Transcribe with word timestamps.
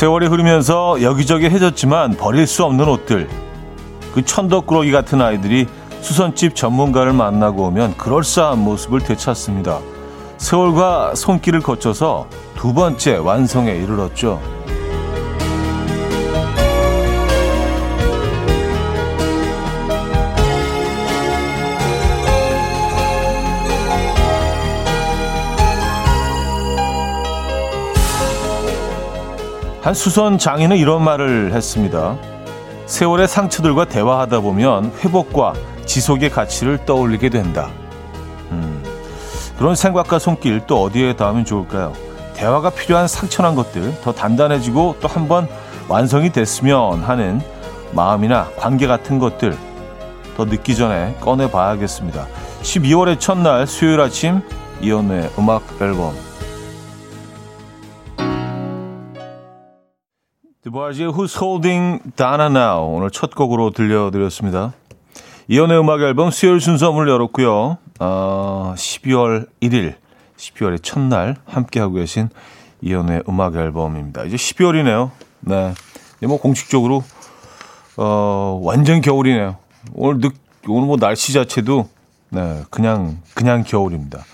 세월이 0.00 0.28
흐르면서 0.28 1.02
여기저기 1.02 1.44
해졌지만 1.44 2.16
버릴 2.16 2.46
수 2.46 2.64
없는 2.64 2.88
옷들. 2.88 3.28
그 4.14 4.24
천덕꾸러기 4.24 4.92
같은 4.92 5.20
아이들이 5.20 5.66
수선집 6.00 6.56
전문가를 6.56 7.12
만나고 7.12 7.64
오면 7.64 7.98
그럴싸한 7.98 8.60
모습을 8.60 9.00
되찾습니다. 9.00 9.78
세월과 10.38 11.16
손길을 11.16 11.60
거쳐서 11.60 12.28
두 12.56 12.72
번째 12.72 13.18
완성에 13.18 13.72
이르렀죠. 13.72 14.40
한 29.82 29.94
수선 29.94 30.38
장인은 30.38 30.76
이런 30.76 31.02
말을 31.02 31.52
했습니다. 31.54 32.16
세월의 32.86 33.28
상처들과 33.28 33.86
대화하다 33.86 34.40
보면 34.40 34.92
회복과 35.02 35.54
지속의 35.86 36.30
가치를 36.30 36.84
떠올리게 36.84 37.30
된다. 37.30 37.70
음, 38.50 38.82
그런 39.58 39.74
생각과 39.74 40.18
손길 40.18 40.60
또 40.66 40.82
어디에 40.82 41.14
닿으면 41.16 41.44
좋을까요? 41.44 41.92
대화가 42.34 42.70
필요한 42.70 43.06
상처난 43.08 43.54
것들 43.54 44.00
더 44.02 44.12
단단해지고 44.12 44.96
또 45.00 45.08
한 45.08 45.28
번 45.28 45.48
완성이 45.88 46.30
됐으면 46.30 47.02
하는 47.02 47.40
마음이나 47.92 48.48
관계 48.56 48.86
같은 48.86 49.18
것들 49.18 49.56
더 50.36 50.44
늦기 50.44 50.76
전에 50.76 51.16
꺼내 51.20 51.50
봐야겠습니다. 51.50 52.26
12월의 52.62 53.18
첫날 53.18 53.66
수요일 53.66 54.00
아침 54.00 54.40
이연의 54.80 55.30
음악 55.38 55.62
앨범 55.80 56.14
드바지의 60.70 61.10
Who's 61.10 61.36
Holding 61.40 62.00
Dana 62.16 62.46
Now 62.46 62.94
오늘 62.94 63.10
첫 63.10 63.34
곡으로 63.34 63.70
들려드렸습니다. 63.70 64.72
이연의 65.48 65.80
음악 65.80 66.00
앨범 66.00 66.30
수요일 66.30 66.60
순서 66.60 66.92
문 66.92 67.08
열었고요. 67.08 67.78
어, 67.98 68.74
12월 68.76 69.48
1일, 69.60 69.96
12월의 70.36 70.82
첫날 70.82 71.36
함께하고 71.44 71.94
계신 71.94 72.28
이연의 72.82 73.24
음악 73.28 73.56
앨범입니다. 73.56 74.24
이제 74.24 74.36
12월이네요. 74.36 75.10
네. 75.40 75.74
뭐 76.22 76.38
공식적으로, 76.38 77.02
어, 77.96 78.60
완전 78.62 79.00
겨울이네요. 79.00 79.56
오늘 79.94 80.20
늦, 80.20 80.34
오늘 80.68 80.86
뭐 80.86 80.96
날씨 80.96 81.32
자체도, 81.32 81.88
네, 82.30 82.62
그냥, 82.70 83.18
그냥 83.34 83.64
겨울입니다. 83.64 84.24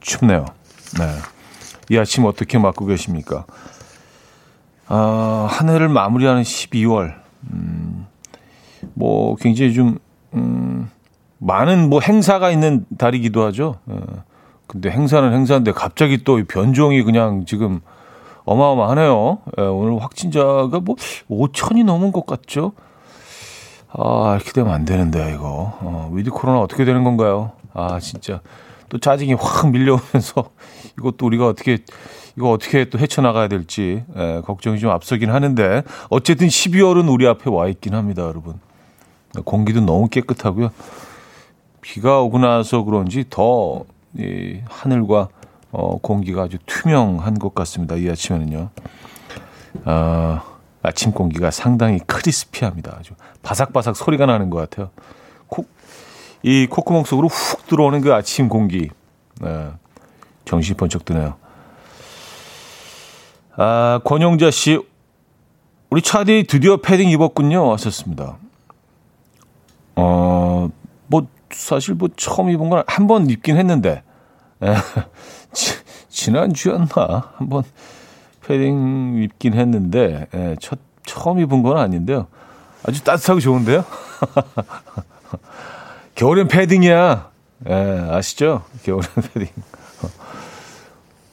춥네요. 0.00 0.46
네. 0.98 1.18
이 1.90 1.98
아침 1.98 2.24
어떻게 2.24 2.58
맞고 2.58 2.86
계십니까? 2.86 3.44
아, 4.88 5.46
한 5.50 5.68
해를 5.68 5.88
마무리하는 5.88 6.42
12월. 6.42 7.14
음, 7.52 8.06
뭐 8.94 9.36
굉장히 9.36 9.72
좀 9.72 9.98
음, 10.34 10.90
많은 11.38 11.88
뭐 11.88 12.00
행사가 12.00 12.50
있는 12.50 12.86
달이기도 12.98 13.44
하죠. 13.46 13.76
어, 13.86 14.00
근데 14.66 14.90
행사는 14.90 15.32
행사인데 15.32 15.72
갑자기 15.72 16.24
또 16.24 16.42
변종이 16.46 17.02
그냥 17.02 17.44
지금 17.46 17.80
어마어마하네요. 18.44 19.38
예, 19.58 19.62
오늘 19.62 20.02
확진자가 20.02 20.80
뭐 20.80 20.96
5천이 21.28 21.84
넘은 21.84 22.12
것 22.12 22.26
같죠? 22.26 22.72
아, 23.94 24.34
이렇게 24.36 24.52
되면 24.52 24.72
안 24.72 24.84
되는데, 24.84 25.34
이거. 25.34 25.76
어, 25.80 26.10
위드 26.14 26.30
코로나 26.30 26.60
어떻게 26.60 26.84
되는 26.84 27.04
건가요? 27.04 27.52
아, 27.74 28.00
진짜. 28.00 28.40
또 28.88 28.98
짜증이 28.98 29.34
확 29.34 29.70
밀려오면서 29.70 30.50
이것도 30.98 31.26
우리가 31.26 31.46
어떻게 31.46 31.78
이거 32.36 32.50
어떻게 32.50 32.88
또 32.88 32.98
헤쳐나가야 32.98 33.48
될지 33.48 34.04
에, 34.16 34.36
예, 34.36 34.40
걱정이 34.40 34.78
좀 34.78 34.90
앞서긴 34.90 35.30
하는데 35.30 35.82
어쨌든 36.08 36.46
12월은 36.48 37.12
우리 37.12 37.26
앞에 37.26 37.50
와 37.50 37.68
있긴 37.68 37.94
합니다, 37.94 38.22
여러분. 38.22 38.60
공기도 39.44 39.80
너무 39.80 40.08
깨끗하고요. 40.08 40.70
비가 41.80 42.20
오고 42.20 42.38
나서 42.38 42.82
그런지 42.82 43.24
더 43.28 43.84
이 44.18 44.60
하늘과 44.68 45.28
어, 45.70 45.98
공기가 45.98 46.42
아주 46.42 46.58
투명한 46.66 47.38
것 47.38 47.54
같습니다. 47.54 47.96
이 47.96 48.08
아침에는요. 48.10 48.68
아, 49.84 50.42
아침 50.82 51.12
공기가 51.12 51.50
상당히 51.50 51.98
크리스피합니다. 52.06 52.96
아주 52.98 53.14
바삭바삭 53.42 53.96
소리가 53.96 54.26
나는 54.26 54.50
것 54.50 54.58
같아요. 54.58 54.90
코, 55.48 55.64
이 56.42 56.66
콧구멍 56.66 57.04
속으로 57.04 57.28
훅 57.28 57.66
들어오는 57.68 58.02
그 58.02 58.12
아침 58.12 58.48
공기. 58.48 58.90
네, 59.40 59.70
정신이 60.44 60.76
번쩍 60.76 61.06
드네요. 61.06 61.36
아, 63.56 64.00
권용자 64.04 64.50
씨, 64.50 64.78
우리 65.90 66.00
차디 66.02 66.44
드디어 66.48 66.78
패딩 66.78 67.10
입었군요. 67.10 67.72
하셨습니다. 67.72 68.36
어, 69.96 70.68
뭐, 71.06 71.26
사실 71.50 71.94
뭐 71.94 72.08
처음 72.16 72.48
입은 72.50 72.70
건 72.70 72.82
한 72.86 73.06
번 73.06 73.28
입긴 73.28 73.56
했는데, 73.58 74.02
에, 74.62 74.74
지, 75.52 75.74
지난주였나? 76.08 77.32
한 77.36 77.48
번 77.48 77.62
패딩 78.46 79.22
입긴 79.22 79.54
했는데, 79.54 80.26
에, 80.34 80.56
첫, 80.60 80.78
처음 81.04 81.38
입은 81.40 81.62
건 81.62 81.76
아닌데요. 81.76 82.26
아주 82.86 83.04
따뜻하고 83.04 83.38
좋은데요? 83.40 83.84
겨울엔 86.14 86.48
패딩이야. 86.48 87.30
에, 87.66 87.74
아시죠? 88.10 88.64
겨울엔 88.82 89.08
패딩. 89.34 89.48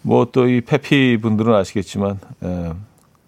뭐 0.02 0.26
또 0.26 0.48
이 0.48 0.62
페피 0.62 1.18
분들은 1.22 1.54
아시겠지만 1.54 2.20
에, 2.44 2.72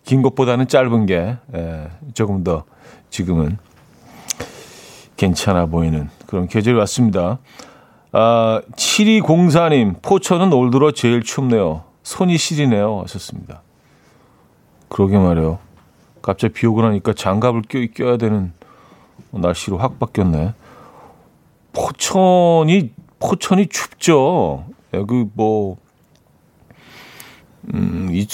긴 0.04 0.22
것보다는 0.22 0.68
짧은 0.68 1.06
게 1.06 1.38
에, 1.54 1.88
조금 2.14 2.44
더 2.44 2.64
지금은 3.09 3.58
괜찮아 5.18 5.66
보이는 5.68 6.09
그런 6.26 6.48
계절이 6.48 6.78
왔습니다. 6.80 7.40
아, 8.14 8.62
7204님, 8.76 10.02
포천은 10.02 10.52
올 10.54 10.72
들어 10.72 10.92
제일 10.92 11.22
춥네요. 11.22 11.84
손이 12.04 12.38
시리네요. 12.38 13.02
하셨습니다. 13.03 13.62
그러게 14.90 15.18
말이에요. 15.18 15.59
갑자기 16.22 16.53
비 16.53 16.68
오고 16.68 16.82
나니까 16.82 17.14
장갑을 17.14 17.62
껴, 17.70 17.80
껴야 17.94 18.18
되는 18.18 18.52
날씨로 19.32 19.78
확 19.78 20.00
바뀌었네. 20.00 20.53
포천이, 21.74 22.92
포천이 23.20 23.68
춥죠. 23.68 24.66
그, 24.92 25.30
뭐, 25.36 25.78
음, 27.74 28.10
이, 28.12 28.28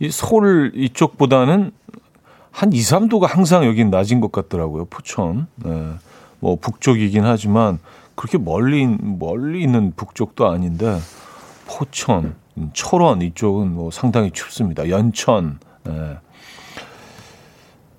이 0.00 0.10
서울 0.10 0.72
이쪽보다는 0.74 1.72
한 2.50 2.72
2, 2.72 2.78
3도가 2.78 3.26
항상 3.26 3.64
여긴 3.64 3.90
낮은 3.90 4.20
것 4.20 4.30
같더라고요. 4.30 4.84
포천. 4.86 5.46
네. 5.56 5.92
뭐 6.38 6.56
북쪽이긴 6.56 7.24
하지만 7.24 7.78
그렇게 8.14 8.36
멀리 8.36 8.86
멀리 8.86 9.62
있는 9.62 9.92
북쪽도 9.96 10.50
아닌데 10.50 10.98
포천, 11.66 12.34
철원 12.74 13.22
이쪽은 13.22 13.72
뭐 13.72 13.90
상당히 13.90 14.30
춥습니다. 14.30 14.88
연천. 14.88 15.58
네. 15.84 16.18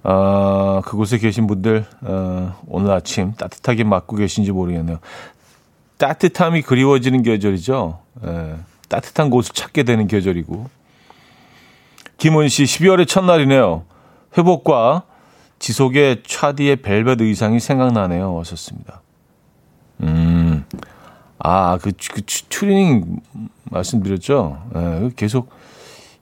아, 0.04 0.82
그곳에 0.86 1.18
계신 1.18 1.48
분들 1.48 1.86
어, 2.02 2.62
오늘 2.68 2.92
아침 2.92 3.34
따뜻하게 3.34 3.86
맞고 3.86 4.18
계신지 4.18 4.52
모르겠네요. 4.52 5.00
따뜻함이 5.98 6.62
그리워지는 6.64 7.24
계절이죠. 7.24 8.00
네. 8.22 8.56
따뜻한 8.94 9.32
곳을 9.32 9.56
찾게 9.56 9.84
되는 9.84 10.06
계절이고. 10.06 10.70
김은 12.18 12.48
씨, 12.48 12.64
12월의 12.64 13.08
첫날이네요. 13.08 13.86
회복과 14.38 15.04
지속의 15.58 16.22
차디의 16.28 16.78
벨벳 16.78 17.20
의상이 17.20 17.60
생각나네요. 17.60 18.40
하셨습니다. 18.40 19.02
음, 20.02 20.66
아, 21.40 21.80
그, 21.82 21.92
그 22.12 22.22
튜닝 22.50 23.20
말씀드렸죠? 23.72 24.62
네, 24.76 25.10
계속 25.16 25.50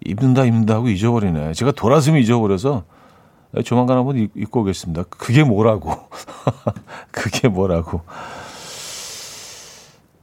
입는다, 0.06 0.46
입는다 0.46 0.76
하고 0.76 0.88
잊어버리네. 0.88 1.54
제가 1.54 1.74
돌아서면 1.74 2.22
잊어버려서 2.22 2.86
조만간 3.66 3.98
한번 3.98 4.30
입고 4.34 4.62
오겠습니다. 4.62 5.04
그게 5.10 5.44
뭐라고. 5.44 5.92
그게 7.12 7.50
뭐라고. 7.50 8.02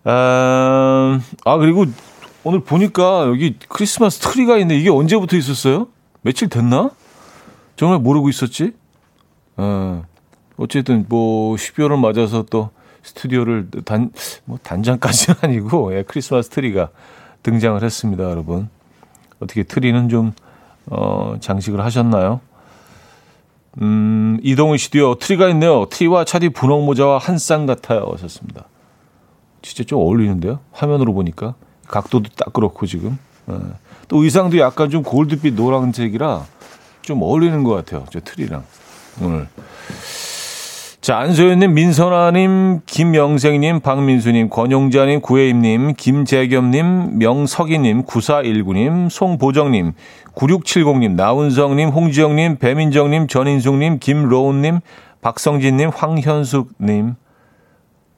아, 0.05 1.21
아, 1.45 1.57
그리고 1.59 1.85
오늘 2.49 2.61
보니까 2.61 3.27
여기 3.27 3.59
크리스마스 3.69 4.21
트리가 4.21 4.55
있는데 4.57 4.81
이게 4.81 4.89
언제부터 4.89 5.37
있었어요? 5.37 5.89
며칠 6.23 6.49
됐나? 6.49 6.89
정말 7.77 7.99
모르고 7.99 8.31
있었지? 8.31 8.73
어, 9.59 10.03
어쨌든 10.57 11.05
뭐 11.11 11.57
12월을 11.57 11.99
맞아서 12.01 12.45
또 12.49 12.71
스튜디오를 13.03 13.69
단, 13.85 14.11
뭐 14.47 14.59
단장까지는 14.63 15.37
아니고 15.45 15.95
예, 15.95 16.05
크리스마스 16.05 16.49
트리가 16.49 16.89
등장을 17.43 17.83
했습니다, 17.83 18.25
여러분. 18.25 18.71
어떻게 19.41 19.63
트리는 19.63 20.09
좀, 20.09 20.33
어, 20.87 21.35
장식을 21.41 21.85
하셨나요? 21.85 22.41
음, 23.83 24.39
이동훈 24.43 24.79
씨도요, 24.79 25.17
트리가 25.17 25.51
있네요. 25.51 25.85
트리와 25.91 26.25
차디 26.25 26.49
분홍 26.49 26.87
모자와 26.87 27.19
한 27.19 27.37
쌍 27.37 27.67
같아요. 27.67 28.09
하셨습니다. 28.15 28.65
진짜 29.61 29.85
좀 29.85 29.99
어울리는데요? 30.01 30.61
화면으로 30.73 31.13
보니까. 31.13 31.55
각도도 31.89 32.31
딱 32.37 32.53
그렇고 32.53 32.87
지금 32.87 33.19
예. 33.51 33.55
또 34.09 34.23
의상도 34.23 34.59
약간 34.59 34.91
좀 34.91 35.03
골드빛 35.03 35.55
노란색이라 35.55 36.45
좀 37.03 37.23
어울리는 37.23 37.65
것 37.65 37.75
같아요. 37.75 38.05
저 38.11 38.21
트리랑 38.21 38.65
오늘. 39.23 39.49
자, 41.01 41.17
안소연님, 41.21 41.73
민선아님, 41.73 42.81
김영생님, 42.85 43.81
박민수님, 43.81 44.51
권용자님, 44.51 45.23
구혜임님, 45.23 45.95
김재겸님, 45.97 47.19
명석이님, 47.19 48.03
9419님, 48.05 49.09
송보정님, 49.09 49.93
9670님, 50.35 51.13
나운성님, 51.13 51.89
홍지영님, 51.89 52.57
배민정님, 52.57 53.27
전인숙님, 53.29 54.01
김로운님, 54.01 54.81
박성진님, 55.23 55.91
황현숙님, 55.95 57.15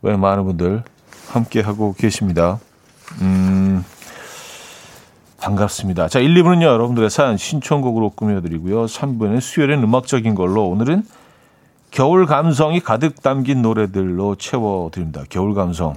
왜 0.03 0.17
많은 0.17 0.45
분들 0.45 0.83
함께하고 1.29 1.95
계십니다. 1.97 2.59
음, 3.21 3.85
반갑습니다. 5.41 6.09
자, 6.09 6.21
1, 6.21 6.35
2부는요, 6.35 6.63
여러분들의 6.63 7.11
사연 7.11 7.37
신청곡으로 7.37 8.11
꾸며드리고요. 8.11 8.87
3부는 8.87 9.41
수요일엔 9.41 9.83
음악적인 9.83 10.35
걸로 10.35 10.69
오늘은 10.69 11.03
겨울 11.91 12.27
감성이 12.27 12.81
가득 12.81 13.21
담긴 13.23 13.63
노래들로 13.63 14.37
채워드립니다. 14.37 15.25
겨울 15.29 15.55
감성. 15.55 15.95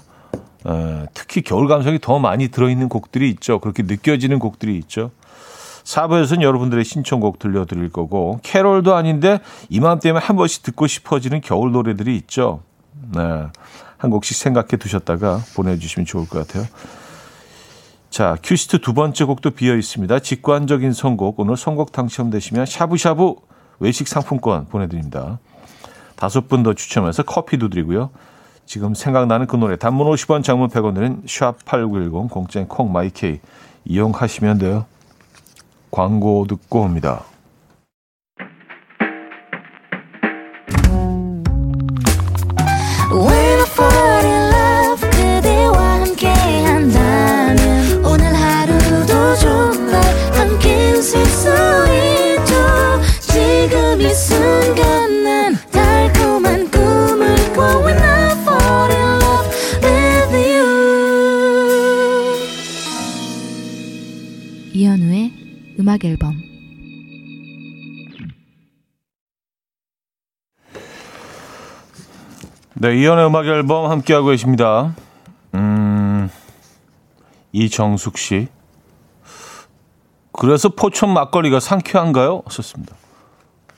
에, 0.66 1.06
특히 1.14 1.42
겨울 1.42 1.68
감성이 1.68 2.00
더 2.00 2.20
많이 2.20 2.48
들어있는 2.48 2.90
곡들이 2.90 3.30
있죠. 3.32 3.60
그렇게 3.60 3.84
느껴지는 3.84 4.40
곡들이 4.40 4.78
있죠. 4.78 5.12
4부에서는 5.84 6.42
여러분들의 6.42 6.84
신청곡 6.84 7.38
들려드릴 7.40 7.90
거고, 7.90 8.40
캐롤도 8.44 8.96
아닌데 8.96 9.40
이맘때면 9.70 10.22
한 10.22 10.36
번씩 10.38 10.64
듣고 10.64 10.88
싶어지는 10.88 11.42
겨울 11.42 11.74
노래들이 11.74 12.16
있죠. 12.18 12.62
네. 13.14 13.48
한 13.98 14.10
곡씩 14.10 14.36
생각해 14.36 14.78
두셨다가 14.80 15.42
보내주시면 15.56 16.06
좋을 16.06 16.28
것 16.28 16.48
같아요. 16.48 16.66
자, 18.14 18.38
큐시트 18.44 18.78
두 18.82 18.94
번째 18.94 19.26
곡도 19.26 19.50
비어 19.50 19.76
있습니다. 19.76 20.20
직관적인 20.20 20.94
선곡. 20.94 21.40
오늘 21.40 21.58
선곡 21.58 21.92
당첨되시면 21.92 22.68
샤브샤브 22.68 23.34
외식 23.80 24.08
상품권 24.08 24.68
보내드립니다. 24.68 25.40
다섯 26.16 26.48
분 26.48 26.62
더 26.62 26.76
추첨해서 26.76 27.24
커피도 27.24 27.70
드리고요. 27.70 28.12
지금 28.68 28.94
생각나는 28.94 29.48
그 29.48 29.56
노래 29.56 29.78
단문 29.78 30.06
50원 30.06 30.44
장문 30.44 30.70
100원 30.70 30.98
드는 30.98 31.26
샵8910 31.26 32.30
공짜인 32.30 32.68
콩마이케이 32.68 33.40
이용하시면 33.86 34.60
돼요. 34.60 34.86
광고 35.90 36.46
듣고 36.48 36.82
옵니다. 36.82 37.24
음악 65.94 66.06
앨범 66.06 66.42
네, 72.74 73.00
이연의 73.00 73.28
음악 73.28 73.46
앨범 73.46 73.92
함께하고 73.92 74.30
계십니다. 74.30 74.96
음, 75.54 76.30
이정숙 77.52 78.18
씨. 78.18 78.48
그래서 80.32 80.70
포천 80.70 81.14
막걸리가 81.14 81.60
상쾌한가요? 81.60 82.42
썼습니다. 82.50 82.96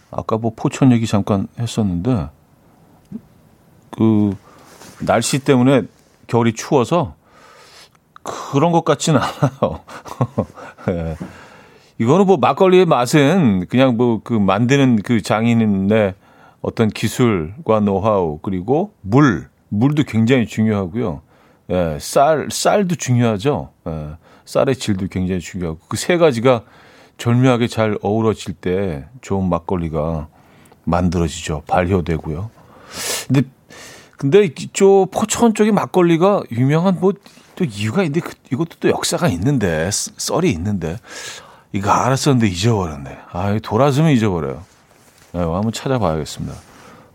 아까 0.09 0.37
뭐 0.37 0.53
포천 0.55 0.93
얘기 0.93 1.05
잠깐 1.05 1.49
했었는데, 1.59 2.29
그, 3.91 4.35
날씨 5.01 5.39
때문에 5.39 5.81
겨울이 6.27 6.53
추워서 6.53 7.15
그런 8.23 8.71
것 8.71 8.85
같지는 8.85 9.19
않아요. 9.19 9.83
네. 10.87 11.17
이거는 11.97 12.25
뭐 12.25 12.37
막걸리의 12.37 12.85
맛은 12.85 13.67
그냥 13.67 13.97
뭐 13.97 14.19
그 14.23 14.33
만드는 14.33 15.01
그 15.03 15.21
장인의 15.21 16.15
어떤 16.61 16.89
기술과 16.89 17.79
노하우 17.81 18.39
그리고 18.41 18.93
물 19.01 19.47
물도 19.69 20.03
굉장히 20.03 20.45
중요하고요. 20.45 21.21
예, 21.69 21.97
쌀 21.99 22.47
쌀도 22.51 22.95
중요하죠. 22.95 23.69
예, 23.87 24.09
쌀의 24.45 24.75
질도 24.75 25.07
굉장히 25.07 25.41
중요하고 25.41 25.79
그 25.87 25.97
세 25.97 26.17
가지가 26.17 26.63
절묘하게 27.17 27.67
잘 27.67 27.97
어우러질 28.01 28.55
때 28.55 29.05
좋은 29.21 29.47
막걸리가 29.49 30.27
만들어지죠. 30.83 31.63
발효되고요. 31.67 32.49
근데 33.27 33.43
근데 34.17 34.43
이쪽 34.45 35.11
포천 35.11 35.53
쪽의 35.53 35.71
막걸리가 35.71 36.43
유명한 36.51 36.99
뭐 36.99 37.13
또 37.55 37.63
이유가 37.63 38.03
있는데 38.03 38.19
그, 38.19 38.33
이것도 38.51 38.77
또 38.79 38.89
역사가 38.89 39.29
있는데 39.29 39.89
썰이 39.91 40.49
있는데 40.51 40.97
이거 41.75 41.91
알았었는데 41.91 42.47
잊어버렸네. 42.47 43.17
아, 43.33 43.59
돌아서면 43.61 44.11
잊어버려요. 44.11 44.63
네, 45.33 45.39
한번 45.41 45.73
찾아봐야겠습니다. 45.73 46.55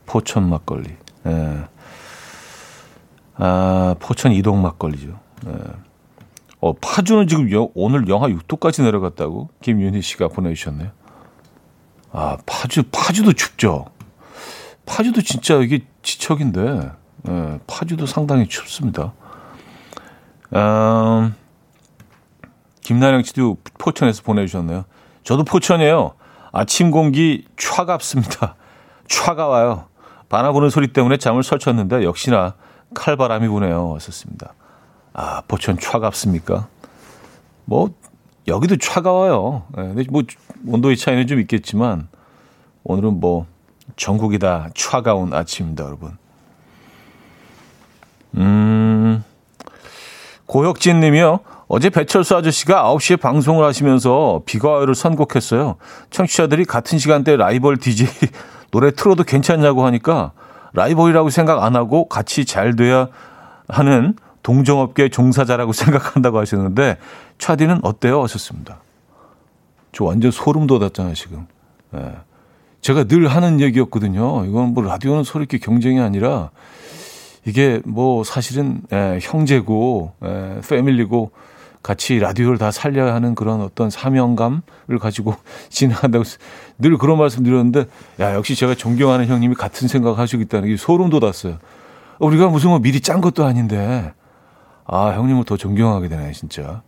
포천 0.04 0.50
막걸리. 0.50 0.96
네. 1.22 1.64
아, 3.36 3.94
포천 3.98 4.32
이동 4.32 4.60
막걸리죠. 4.60 5.18
네. 5.46 5.52
어, 6.60 6.74
파주는 6.74 7.26
지금 7.26 7.50
여, 7.52 7.70
오늘 7.72 8.06
영하 8.08 8.28
6도까지 8.28 8.82
내려갔다고 8.82 9.48
김윤희 9.62 10.02
씨가 10.02 10.28
보내주셨네요. 10.28 10.90
아, 12.12 12.36
파주, 12.44 12.82
파주도 12.92 13.32
춥죠. 13.32 13.86
파주도 14.84 15.22
진짜 15.22 15.54
이게 15.54 15.86
지척인데, 16.02 16.90
네, 17.22 17.60
파주도 17.66 18.04
상당히 18.04 18.46
춥습니다. 18.46 19.14
음, 20.54 21.34
김나영 22.90 23.22
씨도 23.22 23.58
포천에서 23.78 24.24
보내주셨네요. 24.24 24.84
저도 25.22 25.44
포천이에요. 25.44 26.14
아침 26.50 26.90
공기 26.90 27.46
차갑습니다. 27.56 28.56
차가워요. 29.06 29.84
바나 30.28 30.50
부는 30.50 30.70
소리 30.70 30.88
때문에 30.88 31.16
잠을 31.16 31.44
설쳤는데 31.44 32.02
역시나 32.02 32.54
칼바람이 32.92 33.46
부네요. 33.46 33.90
왔었습니다. 33.90 34.54
아, 35.12 35.42
포천 35.46 35.78
차갑습니까? 35.78 36.66
뭐, 37.64 37.94
여기도 38.48 38.76
차가워요. 38.76 39.62
네, 39.94 40.04
뭐, 40.10 40.24
온도의 40.66 40.96
차이는 40.96 41.28
좀 41.28 41.38
있겠지만, 41.38 42.08
오늘은 42.82 43.20
뭐, 43.20 43.46
전국이 43.94 44.40
다 44.40 44.68
차가운 44.74 45.32
아침입니다, 45.32 45.84
여러분. 45.84 46.18
음, 48.36 48.89
고혁진 50.50 50.98
님이요. 50.98 51.38
어제 51.68 51.90
배철수 51.90 52.34
아저씨가 52.34 52.82
9시에 52.82 53.20
방송을 53.20 53.64
하시면서 53.64 54.42
비가 54.44 54.70
와요를 54.70 54.96
선곡했어요. 54.96 55.76
청취자들이 56.10 56.64
같은 56.64 56.98
시간대 56.98 57.36
라이벌 57.36 57.76
DJ 57.76 58.08
노래 58.72 58.90
틀어도 58.90 59.22
괜찮냐고 59.22 59.86
하니까 59.86 60.32
라이벌이라고 60.72 61.30
생각 61.30 61.62
안 61.62 61.76
하고 61.76 62.08
같이 62.08 62.44
잘 62.44 62.74
돼야 62.74 63.06
하는 63.68 64.16
동종업계 64.42 65.10
종사자라고 65.10 65.70
생각한다고 65.72 66.40
하셨는데 66.40 66.98
차디는 67.38 67.84
어때요? 67.84 68.20
하셨습니다. 68.24 68.80
저 69.92 70.04
완전 70.04 70.32
소름 70.32 70.66
돋았잖아요, 70.66 71.14
지금. 71.14 71.46
예. 71.94 72.16
제가 72.80 73.04
늘 73.04 73.28
하는 73.28 73.60
얘기였거든요. 73.60 74.46
이건 74.46 74.74
뭐 74.74 74.82
라디오는 74.82 75.22
서로 75.22 75.42
이렇게 75.42 75.58
경쟁이 75.58 76.00
아니라 76.00 76.50
이게 77.46 77.80
뭐 77.84 78.24
사실은 78.24 78.82
예, 78.92 79.18
형제고 79.20 80.12
예, 80.24 80.60
패밀리고 80.68 81.30
같이 81.82 82.18
라디오를 82.18 82.58
다 82.58 82.70
살려야 82.70 83.14
하는 83.14 83.34
그런 83.34 83.62
어떤 83.62 83.88
사명감을 83.88 84.98
가지고 85.00 85.34
진행한다고 85.70 86.24
늘 86.78 86.98
그런 86.98 87.18
말씀 87.18 87.42
드렸는데 87.42 87.86
야 88.20 88.34
역시 88.34 88.54
제가 88.54 88.74
존경하는 88.74 89.26
형님이 89.26 89.54
같은 89.54 89.88
생각 89.88 90.18
하시고 90.18 90.42
있다는 90.42 90.68
게 90.68 90.76
소름 90.76 91.08
돋았어요. 91.08 91.58
우리가 92.18 92.48
무슨 92.48 92.70
뭐 92.70 92.78
미리 92.80 93.00
짠 93.00 93.22
것도 93.22 93.44
아닌데 93.44 94.12
아 94.84 95.12
형님을 95.12 95.44
더 95.44 95.56
존경하게 95.56 96.08
되네 96.08 96.32
진짜. 96.32 96.82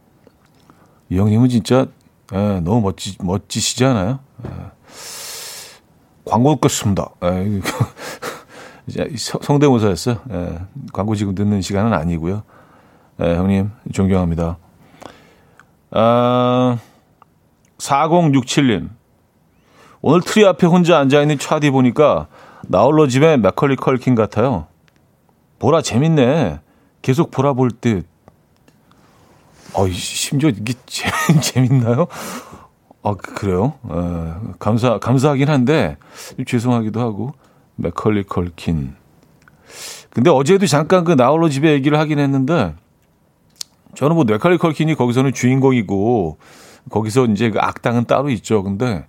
이 1.08 1.18
형님은 1.18 1.48
진짜 1.48 1.86
예, 2.34 2.60
너무 2.60 2.82
멋지 2.82 3.16
멋지시잖아요. 3.20 4.18
예. 4.46 4.50
광고 6.24 6.54
듣겠습니다. 6.54 7.08
예, 8.98 9.08
성대모사였어요. 9.16 10.16
예, 10.30 10.58
광고 10.92 11.14
지금 11.14 11.34
듣는 11.34 11.60
시간은 11.62 11.92
아니고요. 11.92 12.42
예, 13.20 13.34
형님 13.36 13.70
존경합니다. 13.92 14.58
아, 15.92 16.78
4067님. 17.78 18.88
오늘 20.00 20.20
트리 20.20 20.44
앞에 20.44 20.66
혼자 20.66 20.98
앉아있는 20.98 21.38
차디 21.38 21.70
보니까 21.70 22.26
나홀로 22.62 23.06
집에 23.06 23.36
맥컬리 23.36 23.76
컬킨 23.76 24.14
같아요. 24.14 24.66
보라 25.58 25.82
재밌네. 25.82 26.60
계속 27.02 27.30
보라 27.30 27.52
볼 27.52 27.70
듯. 27.70 28.06
어, 29.74 29.88
심지어 29.88 30.50
이게 30.50 30.74
재, 30.86 31.08
재밌나요? 31.40 32.06
아, 33.04 33.14
그래요? 33.14 33.74
어, 33.82 34.52
감사, 34.58 34.98
감사하긴 34.98 35.48
한데, 35.48 35.96
죄송하기도 36.46 37.00
하고, 37.00 37.32
맥컬리 37.76 38.24
컬킨. 38.24 38.94
근데 40.10 40.30
어제도 40.30 40.66
잠깐 40.66 41.04
그 41.04 41.12
나홀로 41.12 41.48
집에 41.48 41.72
얘기를 41.72 41.98
하긴 41.98 42.18
했는데, 42.18 42.74
저는 43.94 44.16
뭐 44.16 44.24
맥컬리 44.24 44.58
컬킨이 44.58 44.94
거기서는 44.94 45.32
주인공이고, 45.32 46.38
거기서 46.90 47.26
이제 47.26 47.50
그 47.50 47.58
악당은 47.60 48.04
따로 48.04 48.28
있죠. 48.30 48.62
근데, 48.62 49.06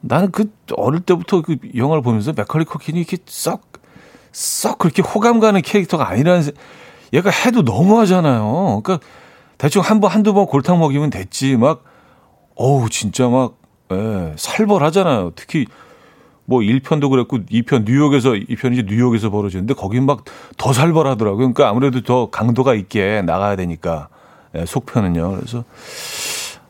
나는 0.00 0.30
그 0.30 0.52
어릴 0.76 1.00
때부터 1.00 1.42
그 1.42 1.56
영화를 1.74 2.02
보면서 2.02 2.32
맥컬리 2.32 2.64
컬킨이 2.64 2.98
이렇게 3.00 3.18
썩, 3.26 3.62
썩 4.32 4.78
그렇게 4.78 5.00
호감 5.02 5.40
가는 5.40 5.60
캐릭터가 5.62 6.08
아니라는, 6.08 6.50
얘가 7.14 7.30
해도 7.30 7.62
너무 7.62 7.98
하잖아요. 8.00 8.80
그러니까, 8.82 9.06
대충 9.58 9.82
한 9.82 10.00
번, 10.00 10.10
한두 10.10 10.34
번 10.34 10.46
골탕 10.46 10.78
먹이면 10.80 11.10
됐지. 11.10 11.56
막, 11.56 11.84
어우, 12.56 12.90
진짜 12.90 13.28
막, 13.28 13.56
예, 13.92 14.32
살벌하잖아요. 14.36 15.32
특히, 15.36 15.66
뭐 16.52 16.60
1편도 16.60 17.08
그랬고 17.08 17.38
2편 17.38 17.86
뉴욕에서 17.86 18.32
2편이 18.32 18.74
이제 18.74 18.82
뉴욕에서 18.86 19.30
벌어지는데 19.30 19.72
거긴 19.72 20.04
막 20.04 20.24
더 20.58 20.72
살벌하더라고요. 20.72 21.38
그러니까 21.38 21.68
아무래도 21.68 22.02
더 22.02 22.30
강도가 22.30 22.74
있게 22.74 23.22
나가야 23.22 23.56
되니까 23.56 24.08
예, 24.54 24.64
속편은요. 24.66 25.36
그래서 25.36 25.64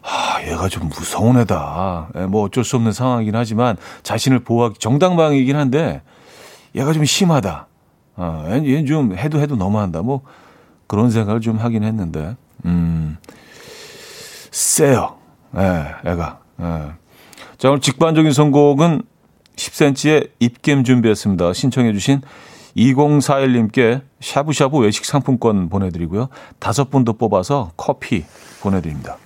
아, 0.02 0.42
얘가 0.46 0.68
좀 0.68 0.88
무서운 0.88 1.38
애다. 1.38 2.08
예, 2.16 2.20
뭐 2.26 2.44
어쩔 2.44 2.64
수 2.64 2.76
없는 2.76 2.92
상황이긴 2.92 3.34
하지만 3.34 3.76
자신을 4.02 4.40
보호하기 4.40 4.78
정당방위이긴 4.78 5.56
한데 5.56 6.00
얘가 6.74 6.92
좀 6.92 7.04
심하다. 7.04 7.66
아, 8.16 8.44
얘는 8.48 8.86
좀 8.86 9.16
해도 9.16 9.40
해도 9.40 9.56
너무한다. 9.56 10.02
뭐 10.02 10.22
그런 10.86 11.10
생각을 11.10 11.40
좀 11.40 11.56
하긴 11.58 11.82
했는데 11.82 12.36
음. 12.64 13.18
세요. 14.50 15.16
예, 15.56 16.10
애가. 16.10 16.38
예. 16.60 16.92
자, 17.58 17.68
오늘 17.68 17.80
직관적인 17.80 18.32
선곡은 18.32 19.02
10cm의 19.62 20.30
입김 20.40 20.82
준비했습니다. 20.84 21.52
신청해 21.52 21.92
주신 21.92 22.22
2041님께 22.76 24.02
샤브샤브 24.20 24.78
외식 24.78 25.04
상품권 25.04 25.68
보내드리고요. 25.68 26.28
다섯 26.58 26.90
분도 26.90 27.12
뽑아서 27.12 27.72
커피 27.76 28.24
보내드립니다. 28.60 29.18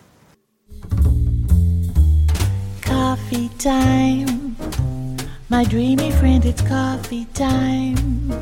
Coffee 2.83 3.49
time. 3.59 4.57
My 5.50 5.64
dreamy 5.64 6.11
friend, 6.12 6.45
it's 6.45 6.62
coffee 6.66 7.26
time. 7.33 8.33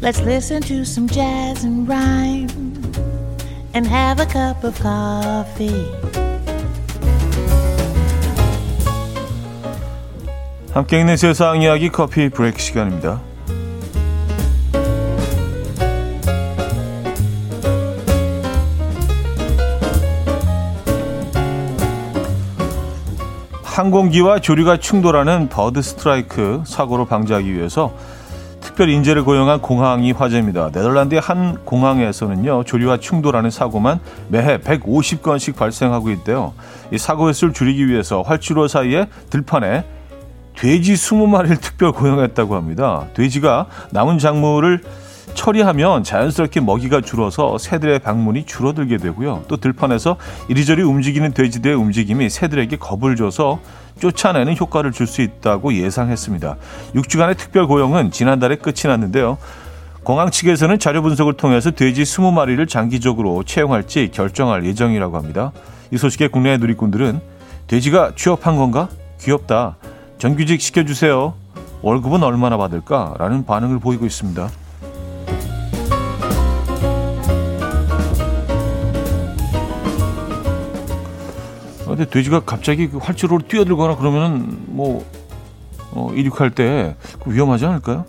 Let's 0.00 0.20
listen 0.20 0.60
to 0.62 0.84
some 0.84 1.08
jazz 1.08 1.64
and 1.64 1.88
rhyme 1.88 2.50
and 3.74 3.86
have 3.86 4.20
a 4.20 4.26
cup 4.26 4.64
of 4.64 4.78
coffee. 4.80 6.25
함께 10.76 11.00
있는 11.00 11.16
세상 11.16 11.62
이야기 11.62 11.88
커피 11.88 12.28
브레이크 12.28 12.58
시간입니다. 12.58 13.18
항공기와 23.62 24.40
조류가 24.40 24.76
충돌하는 24.76 25.48
버드 25.48 25.80
스트라이크 25.80 26.62
사고로 26.66 27.06
방지하기 27.06 27.54
위해서 27.54 27.94
특별 28.60 28.90
인재를 28.90 29.24
고용한 29.24 29.62
공항이 29.62 30.12
화제입니다. 30.12 30.66
네덜란드의 30.74 31.22
한 31.22 31.64
공항에서는요, 31.64 32.64
조류와 32.64 32.98
충돌하는 32.98 33.48
사고만 33.48 33.98
매해 34.28 34.58
150건씩 34.58 35.56
발생하고 35.56 36.10
있대요. 36.10 36.52
이 36.90 36.98
사고 36.98 37.30
횟수를 37.30 37.54
줄이기 37.54 37.88
위해서 37.88 38.20
활주로 38.20 38.68
사이에 38.68 39.06
들판에 39.30 39.95
돼지 40.56 40.94
20마리를 40.94 41.60
특별 41.60 41.92
고용했다고 41.92 42.54
합니다. 42.54 43.06
돼지가 43.14 43.66
남은 43.90 44.18
작물을 44.18 44.82
처리하면 45.34 46.02
자연스럽게 46.02 46.60
먹이가 46.60 47.02
줄어서 47.02 47.58
새들의 47.58 47.98
방문이 47.98 48.46
줄어들게 48.46 48.96
되고요. 48.96 49.44
또 49.48 49.58
들판에서 49.58 50.16
이리저리 50.48 50.82
움직이는 50.82 51.32
돼지들의 51.32 51.76
움직임이 51.76 52.30
새들에게 52.30 52.76
겁을 52.78 53.16
줘서 53.16 53.60
쫓아내는 54.00 54.56
효과를 54.56 54.92
줄 54.92 55.06
수 55.06 55.20
있다고 55.22 55.74
예상했습니다. 55.74 56.56
6주간의 56.94 57.36
특별 57.36 57.66
고용은 57.66 58.10
지난달에 58.10 58.56
끝이 58.56 58.82
났는데요. 58.84 59.36
공항 60.04 60.30
측에서는 60.30 60.78
자료 60.78 61.02
분석을 61.02 61.34
통해서 61.34 61.70
돼지 61.70 62.02
20마리를 62.02 62.66
장기적으로 62.68 63.42
채용할지 63.44 64.10
결정할 64.12 64.64
예정이라고 64.64 65.16
합니다. 65.16 65.52
이 65.90 65.98
소식에 65.98 66.28
국내 66.28 66.56
누리꾼들은 66.56 67.20
돼지가 67.66 68.12
취업한 68.16 68.56
건가? 68.56 68.88
귀엽다. 69.20 69.76
정규직 70.18 70.60
시켜주세요. 70.60 71.34
월급은 71.82 72.22
얼마나 72.22 72.56
받을까? 72.56 73.14
라는 73.18 73.44
반응을 73.44 73.78
보이고 73.78 74.06
있습니다. 74.06 74.48
근데 81.96 82.10
돼지가 82.10 82.40
갑자기 82.40 82.88
그 82.88 82.98
활주로로 82.98 83.46
뛰어들거나 83.48 83.96
그러면은 83.96 84.58
뭐 84.66 85.04
어, 85.92 86.12
이륙할 86.14 86.50
때 86.50 86.94
위험하지 87.24 87.64
않을까요? 87.64 88.04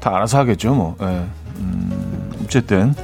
다 0.00 0.14
알아서 0.16 0.38
하겠죠, 0.38 0.74
뭐. 0.74 0.96
예. 1.00 1.04
음, 1.56 2.32
어쨌든 2.44 2.94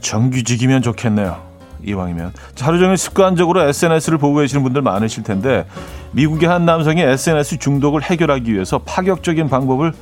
정규직이면 0.00 0.82
좋겠네요. 0.82 1.40
이왕이면. 1.82 2.34
하루 2.60 2.78
종일 2.78 2.98
습관적으로 2.98 3.62
SNS를 3.62 4.18
보고 4.18 4.38
계시는 4.38 4.62
분들 4.64 4.82
많으실 4.82 5.22
텐데 5.22 5.66
미국의 6.12 6.48
한 6.48 6.64
남성이 6.64 7.02
SNS 7.02 7.58
중독을 7.58 8.02
해결하기 8.02 8.52
위해서 8.52 8.78
파격적인 8.78 9.48
방법을 9.48 9.92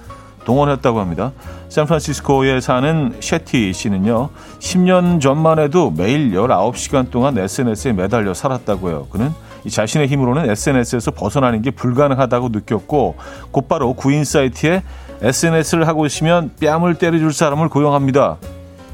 동원했다고 0.45 0.99
합니다. 0.99 1.33
샌프란시스코에 1.69 2.61
사는 2.61 3.15
셰티 3.21 3.73
씨는요, 3.75 4.31
10년 4.59 5.21
전만 5.21 5.59
해도 5.59 5.91
매일 5.91 6.33
19시간 6.33 7.11
동안 7.11 7.37
SNS에 7.37 7.93
매달려 7.93 8.33
살았다고 8.33 8.89
해요. 8.89 9.07
그는 9.11 9.31
이 9.65 9.71
자신의 9.71 10.09
힘으로는 10.09 10.49
SNS에서 10.49 11.11
벗어나는 11.11 11.61
게 11.61 11.71
불가능하다고 11.71 12.49
느꼈고, 12.49 13.17
곧바로 13.51 13.93
구인 13.93 14.25
사이트에 14.25 14.83
SNS를 15.21 15.87
하고 15.87 16.07
있으면 16.07 16.53
뺨을 16.59 16.95
때려줄 16.95 17.35
사람을 17.35 17.69
고용합니다. 17.69 18.39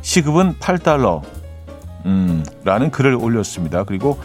시급은 0.02 0.54
8달러. 0.58 1.22
음, 2.06 2.44
라는 2.64 2.90
글을 2.90 3.14
올렸습니다. 3.14 3.84
그리고 3.84 4.18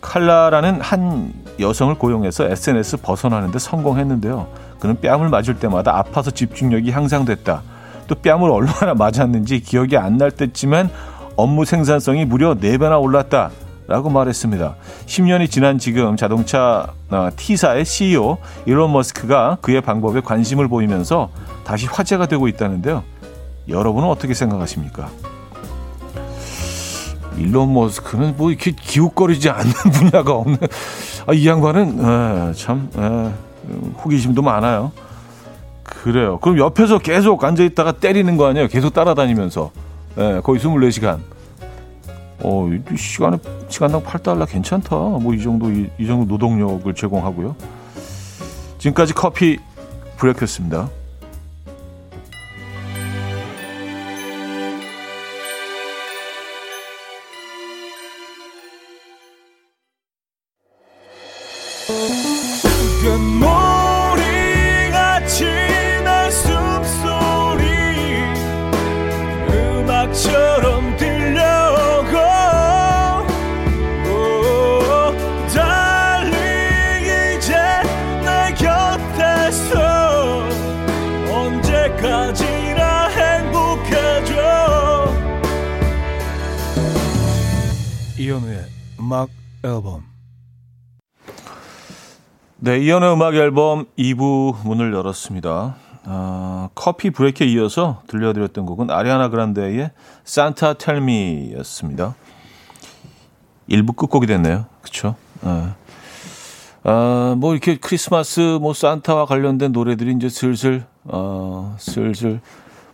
칼라라는 0.00 0.80
한 0.80 1.32
여성을 1.60 1.94
고용해서 1.96 2.44
SNS 2.48 2.98
벗어나는 2.98 3.50
데 3.50 3.58
성공했는데요. 3.58 4.46
그는 4.78 5.00
뺨을 5.00 5.28
맞을 5.28 5.58
때마다 5.58 5.96
아파서 5.96 6.30
집중력이 6.30 6.90
향상됐다. 6.90 7.62
또 8.08 8.14
뺨을 8.14 8.50
얼마나 8.50 8.94
맞았는지 8.94 9.60
기억이 9.60 9.96
안 9.96 10.16
날 10.18 10.30
때쯤엔 10.30 10.90
업무 11.36 11.64
생산성이 11.64 12.24
무려 12.24 12.54
4배나 12.54 13.00
올랐다. 13.00 13.50
라고 13.88 14.10
말했습니다. 14.10 14.74
10년이 15.06 15.48
지난 15.48 15.78
지금 15.78 16.16
자동차 16.16 16.88
어, 17.08 17.28
T사의 17.36 17.84
CEO 17.84 18.38
일론 18.64 18.92
머스크가 18.92 19.58
그의 19.60 19.80
방법에 19.80 20.20
관심을 20.20 20.66
보이면서 20.66 21.30
다시 21.64 21.86
화제가 21.86 22.26
되고 22.26 22.48
있다는데요. 22.48 23.04
여러분은 23.68 24.08
어떻게 24.08 24.34
생각하십니까? 24.34 25.08
일론 27.38 27.72
머스크는 27.74 28.34
뭐 28.36 28.50
이렇게 28.50 28.70
기웃거리지 28.72 29.50
않는 29.50 29.72
분야가 29.92 30.32
없는 30.32 30.58
아, 31.26 31.32
이 31.32 31.46
양반은 31.46 31.98
에, 32.00 32.52
참 32.54 32.88
에, 32.96 33.30
호기심도 34.02 34.42
많아요. 34.42 34.92
그래요. 35.82 36.38
그럼 36.40 36.58
옆에서 36.58 36.98
계속 36.98 37.42
앉아 37.44 37.62
있다가 37.64 37.92
때리는 37.92 38.36
거 38.36 38.46
아니에요? 38.46 38.68
계속 38.68 38.92
따라다니면서 38.94 39.70
에, 40.18 40.40
거의 40.40 40.60
24시간. 40.60 41.18
어, 42.40 42.68
시간에 42.96 43.38
시간당 43.68 44.02
8달러 44.02 44.48
괜찮다. 44.48 44.94
뭐 44.94 45.32
이 45.34 45.42
정도 45.42 45.70
이, 45.70 45.88
이 45.98 46.06
정도 46.06 46.26
노동력을 46.26 46.92
제공하고요. 46.94 47.56
지금까지 48.78 49.14
커피 49.14 49.58
브레이크였습니다. 50.18 50.88
이현우의 92.86 93.14
음악 93.14 93.34
앨범 93.34 93.86
2부 93.98 94.64
문을 94.64 94.94
열었습니다. 94.94 95.74
어, 96.04 96.70
커피 96.76 97.10
브레이크에 97.10 97.48
이어서 97.48 98.00
들려드렸던 98.06 98.64
곡은 98.64 98.92
아리아나 98.92 99.28
그란데의 99.28 99.90
산타 100.22 100.74
텔미였습니다. 100.74 102.14
1부 103.68 103.96
끝곡이 103.96 104.28
됐네요. 104.28 104.66
그쵸? 104.82 105.16
네. 105.42 105.64
아, 106.84 107.34
뭐 107.36 107.54
이렇게 107.54 107.76
크리스마스 107.76 108.38
뭐 108.60 108.72
산타와 108.72 109.26
관련된 109.26 109.72
노래들이 109.72 110.12
이제 110.12 110.28
슬슬 110.28 110.86
어, 111.02 111.74
슬슬 111.80 112.40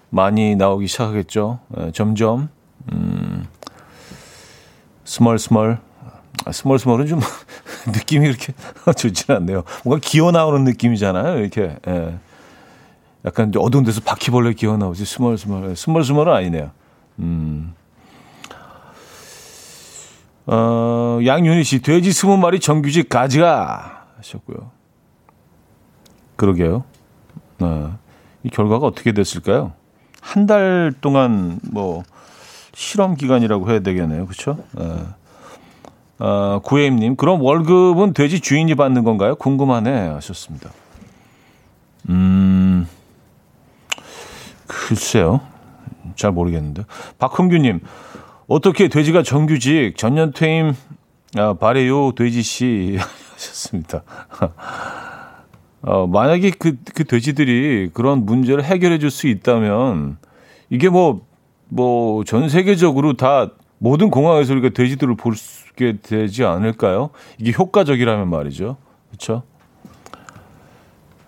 많이 0.08 0.56
나오기 0.56 0.87
시작하겠죠. 0.87 1.58
네, 1.68 1.92
점점 1.92 2.49
음, 2.90 3.46
스멀 5.04 5.38
스멀 5.38 5.80
아, 6.46 6.52
스멀 6.52 6.78
스멀은 6.78 7.08
좀 7.08 7.20
느낌이 7.93 8.27
그렇게 8.27 8.53
좋지는 8.97 9.41
않네요. 9.41 9.65
뭔가 9.85 10.01
기어 10.05 10.31
나오는 10.31 10.65
느낌이잖아요. 10.65 11.39
이렇게 11.39 11.77
예. 11.89 12.19
약간 13.25 13.53
어두운 13.57 13.85
데서 13.85 14.01
바퀴벌레 14.01 14.55
기어 14.55 14.77
나오지 14.77 15.05
스멀 15.05 15.39
스멀 15.39 15.77
스멀 15.77 16.05
스멀은 16.05 16.33
아니네요. 16.33 16.71
음. 17.21 17.75
어, 20.47 21.21
양윤희 21.25 21.62
씨, 21.62 21.81
돼지 21.83 22.12
스무 22.12 22.37
마리 22.37 22.59
정규직 22.59 23.09
가즈아 23.09 24.07
하셨고요. 24.17 24.71
그러게요. 26.37 26.85
어, 27.61 27.99
이 28.43 28.49
결과가 28.49 28.87
어떻게 28.87 29.12
됐을까요? 29.12 29.73
한 30.21 30.47
달 30.47 30.93
동안 31.01 31.61
뭐 31.71 32.03
실험 32.75 33.15
기간이라고 33.15 33.71
해야 33.71 33.81
되겠네요. 33.81 34.27
그렇죠? 34.27 34.59
어. 34.75 35.15
어, 36.25 36.61
구혜임님, 36.62 37.17
그럼 37.17 37.43
월급은 37.43 38.12
돼지 38.14 38.38
주인이 38.38 38.73
받는 38.76 39.02
건가요? 39.02 39.35
궁금하네 39.35 39.91
하셨습니다. 40.09 40.71
음, 42.11 42.87
글쎄요. 44.69 45.41
잘 46.14 46.31
모르겠는데. 46.31 46.85
박흥규님, 47.19 47.81
어떻게 48.47 48.87
돼지가 48.87 49.25
정규직 49.25 49.97
전년 49.97 50.33
퇴임 50.33 50.75
아, 51.37 51.55
바래요 51.55 52.12
돼지씨 52.12 52.99
하셨습니다. 53.35 54.02
어, 55.83 56.07
만약에 56.07 56.50
그, 56.50 56.76
그 56.95 57.02
돼지들이 57.02 57.91
그런 57.93 58.25
문제를 58.25 58.62
해결해 58.62 58.99
줄 59.00 59.11
수 59.11 59.26
있다면 59.26 60.19
이게 60.71 60.88
뭐, 60.88 61.23
뭐 61.69 62.23
전 62.25 62.49
세계적으로 62.49 63.14
다 63.14 63.50
모든 63.83 64.11
공항에서 64.11 64.53
우리가 64.53 64.69
돼지들을 64.71 65.17
볼 65.17 65.35
수 65.35 65.62
있게 65.71 65.97
되지 66.01 66.45
않을까요? 66.45 67.11
이게 67.39 67.53
효과적이라면 67.57 68.29
말이죠. 68.29 68.77
그렇죠? 69.09 69.43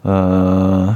어, 0.02 0.94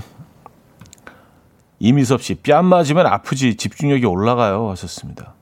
이미섭 1.80 2.22
씨, 2.22 2.34
뺨 2.34 2.66
맞으면 2.66 3.06
아프지 3.06 3.56
집중력이 3.56 4.04
올라가요 4.04 4.70
하셨습니다. 4.70 5.32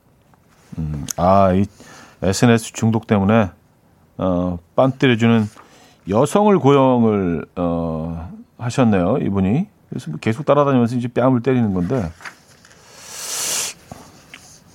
음, 0.78 1.04
아, 1.16 1.52
이 1.52 1.64
SNS 2.22 2.72
중독 2.72 3.06
때문에 3.06 3.50
어, 4.18 4.58
빤 4.74 4.92
때려주는 4.92 5.48
여성을 6.08 6.56
고용을 6.58 7.44
어, 7.56 8.32
하셨네요, 8.58 9.18
이분이. 9.18 9.66
그래서 9.90 10.10
뭐 10.10 10.18
계속 10.20 10.46
따라다니면서 10.46 10.96
이제 10.96 11.08
뺨을 11.08 11.42
때리는 11.42 11.74
건데 11.74 12.10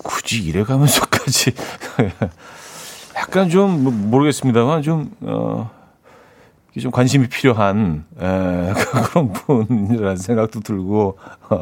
굳이 0.03 0.43
이래가면서 0.43 1.05
까지 1.21 1.53
약간 3.15 3.49
좀뭐 3.49 3.91
모르겠습니다만 3.91 4.81
좀 4.81 5.11
어, 5.21 5.69
좀 6.79 6.91
관심이 6.91 7.27
필요한 7.27 8.05
에, 8.19 8.73
그런 8.73 9.33
분이라는 9.33 10.15
생각도 10.15 10.61
들고 10.61 11.17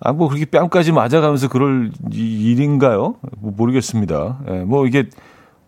아, 0.00 0.12
뭐 0.12 0.28
그렇게 0.28 0.44
뺨까지 0.44 0.92
맞아가면서 0.92 1.48
그럴 1.48 1.90
일인가요? 2.12 3.16
뭐 3.38 3.52
모르겠습니다. 3.56 4.38
예, 4.48 4.52
뭐 4.64 4.86
이게 4.86 5.08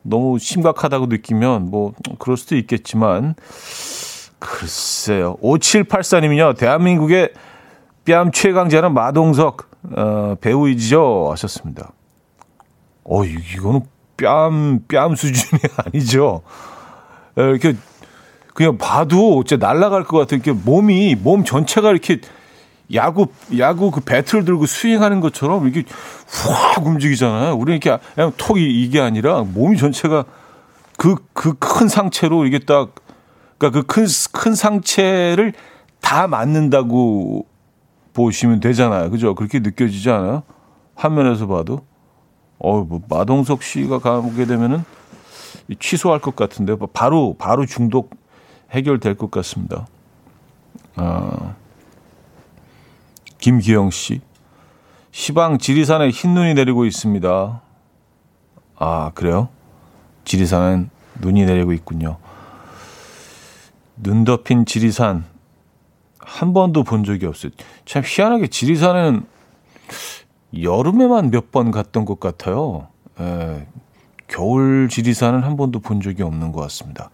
너무 0.02 0.38
심각하다고 0.38 1.06
느끼면 1.06 1.70
뭐 1.70 1.94
그럴 2.18 2.36
수도 2.36 2.54
있겠지만 2.56 3.34
글쎄요. 4.38 5.36
5784님이요. 5.42 6.56
대한민국의 6.58 7.32
뺨 8.04 8.30
최강자는 8.30 8.92
마동석 8.92 9.70
어, 9.96 10.36
배우이죠 10.40 11.28
하셨습니다. 11.30 11.92
어, 13.08 13.24
이거는 13.24 13.82
뺨, 14.16 14.80
뺨 14.88 15.14
수준이 15.14 15.60
아니죠. 15.84 16.42
예, 17.38 17.42
이렇게 17.42 17.74
그냥 18.54 18.78
봐도 18.78 19.38
어째 19.38 19.56
날아갈 19.56 20.04
것 20.04 20.18
같은 20.18 20.40
게 20.42 20.52
몸이, 20.52 21.14
몸 21.16 21.44
전체가 21.44 21.90
이렇게 21.90 22.20
야구 22.94 23.26
야구 23.58 23.90
그 23.90 24.00
배트를 24.00 24.44
들고 24.44 24.66
스윙하는 24.66 25.20
것처럼 25.20 25.66
이게 25.68 25.84
확 26.28 26.86
움직이잖아요. 26.86 27.54
우리 27.56 27.72
이렇게 27.72 27.98
그냥 28.14 28.32
톡이 28.36 28.82
이게 28.82 29.00
아니라 29.00 29.42
몸이 29.42 29.76
전체가 29.76 30.24
그 30.96 31.16
그 31.34 31.54
큰 31.58 31.88
상체로 31.88 32.46
이게 32.46 32.58
딱 32.60 32.94
그러니까 33.58 33.82
그 33.82 33.86
큰 33.86 34.06
큰 34.32 34.54
상체를 34.54 35.52
다 36.00 36.26
맞는다고 36.28 37.44
보시면 38.14 38.60
되잖아요. 38.60 39.10
그죠? 39.10 39.34
그렇게 39.34 39.58
느껴지지 39.58 40.10
않아요? 40.10 40.42
화면에서 40.94 41.46
봐도. 41.48 41.80
어, 42.58 42.80
뭐 42.80 43.00
마동석 43.08 43.62
씨가 43.62 43.98
가게 43.98 44.46
되면은 44.46 44.84
취소할 45.78 46.20
것 46.20 46.36
같은데 46.36 46.76
바로 46.92 47.34
바로 47.38 47.66
중독 47.66 48.14
해결될 48.70 49.16
것 49.16 49.30
같습니다. 49.30 49.86
아. 50.96 51.54
김기영 53.38 53.90
씨. 53.90 54.20
시방 55.12 55.58
지리산에 55.58 56.10
흰 56.10 56.34
눈이 56.34 56.54
내리고 56.54 56.84
있습니다. 56.84 57.62
아, 58.78 59.10
그래요? 59.14 59.48
지리산엔 60.24 60.90
눈이 61.20 61.46
내리고 61.46 61.72
있군요. 61.72 62.18
눈 63.96 64.24
덮인 64.24 64.66
지리산 64.66 65.24
한 66.18 66.52
번도 66.52 66.82
본 66.82 67.04
적이 67.04 67.26
없어요. 67.26 67.52
참 67.84 68.02
희한하게 68.04 68.48
지리산에는 68.48 69.24
여름에만 70.62 71.30
몇 71.30 71.50
번 71.50 71.70
갔던 71.70 72.04
것 72.04 72.20
같아요. 72.20 72.88
에, 73.20 73.66
겨울 74.28 74.88
지리산은 74.90 75.42
한 75.42 75.56
번도 75.56 75.80
본 75.80 76.00
적이 76.00 76.22
없는 76.24 76.52
것 76.52 76.60
같습니다. 76.62 77.10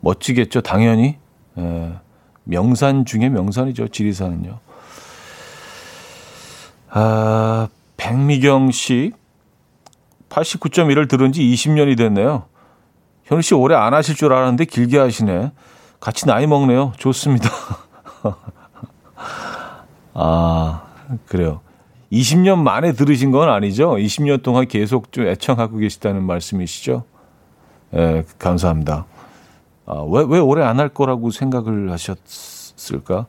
멋지겠죠, 0.00 0.62
당연히. 0.62 1.18
에, 1.58 1.92
명산 2.44 3.04
중에 3.04 3.28
명산이죠, 3.28 3.88
지리산은요. 3.88 4.58
아, 6.90 7.68
백미경 7.96 8.70
씨 8.70 9.12
89.1을 10.28 11.08
들은 11.08 11.32
지 11.32 11.42
20년이 11.42 11.96
됐네요. 11.96 12.44
현우 13.24 13.42
씨 13.42 13.54
오래 13.54 13.74
안 13.74 13.94
하실 13.94 14.14
줄 14.14 14.32
알았는데 14.32 14.64
길게 14.64 14.98
하시네. 14.98 15.52
같이 16.00 16.26
나이 16.26 16.46
먹네요. 16.46 16.92
좋습니다. 16.96 17.48
아, 20.14 20.82
그래요. 21.26 21.60
20년 22.12 22.58
만에 22.58 22.92
들으신 22.92 23.30
건 23.30 23.48
아니죠? 23.48 23.92
20년 23.92 24.42
동안 24.42 24.66
계속 24.68 25.12
좀 25.12 25.26
애청하고 25.26 25.78
계시다는 25.78 26.22
말씀이시죠? 26.24 27.04
예, 27.96 28.24
감사합니다. 28.38 29.06
아, 29.86 30.04
왜, 30.08 30.24
왜 30.28 30.38
오래 30.38 30.62
안 30.62 30.78
할 30.78 30.90
거라고 30.90 31.30
생각을 31.30 31.90
하셨을까? 31.90 33.26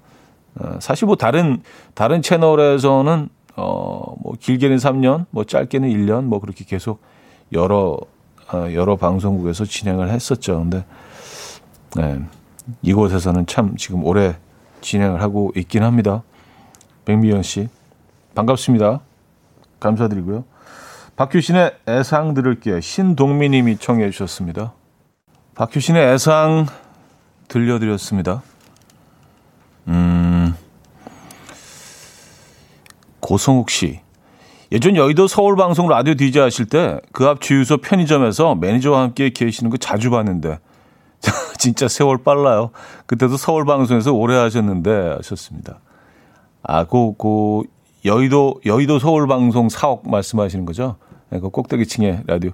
아, 0.60 0.78
사실 0.82 1.06
뭐 1.06 1.16
다른, 1.16 1.64
다른 1.94 2.22
채널에서는 2.22 3.30
어, 3.56 4.16
뭐 4.22 4.34
길게는 4.40 4.78
3년, 4.78 5.26
뭐 5.30 5.44
짧게는 5.46 5.90
1년, 5.90 6.24
뭐 6.24 6.40
그렇게 6.40 6.66
계속 6.66 7.02
여러 7.54 7.98
어, 8.52 8.68
여러 8.74 8.98
방송국에서 8.98 9.64
진행을 9.66 10.10
했었죠. 10.10 10.60
근데 10.60 10.86
네, 11.96 12.20
이곳에서는 12.82 13.46
참 13.46 13.78
지금 13.78 14.04
오래 14.04 14.36
진행을 14.82 15.22
하고 15.22 15.52
있긴 15.56 15.84
합니다. 15.84 16.24
백미연 17.06 17.44
씨 17.44 17.70
반갑습니다. 18.36 19.02
감사드리고요. 19.80 20.46
박효신의 21.16 21.76
애상 21.88 22.34
들을게요. 22.34 22.82
신동미님이 22.82 23.78
청해 23.78 24.10
주셨습니다. 24.10 24.74
박효신의 25.56 26.14
애상 26.14 26.66
들려드렸습니다. 27.48 28.42
음. 29.88 30.56
고성욱 33.20 33.70
씨. 33.70 34.02
예전 34.72 34.96
여의도 34.96 35.28
서울방송 35.28 35.88
라디오 35.88 36.16
DJ 36.16 36.42
하실 36.42 36.66
때 36.66 37.00
그 37.12 37.28
앞 37.28 37.42
주유소 37.42 37.78
편의점에서 37.78 38.56
매니저와 38.56 39.02
함께 39.02 39.30
계시는 39.30 39.70
거 39.70 39.78
자주 39.78 40.10
봤는데 40.10 40.58
진짜 41.60 41.88
세월 41.88 42.24
빨라요. 42.24 42.72
그때도 43.06 43.38
서울방송에서 43.38 44.12
오래 44.14 44.36
하셨는데 44.36 45.18
하셨습니다. 45.18 45.80
아, 46.64 46.86
그, 46.86 47.14
그 47.18 47.64
여의도 48.06 48.62
여의도 48.66 49.00
서울 49.00 49.28
방송 49.28 49.70
사옥 49.70 50.10
말씀하시는 50.10 50.66
거죠? 50.66 50.98
그 51.30 51.50
꼭대기층에 51.50 52.24
라디오. 52.28 52.52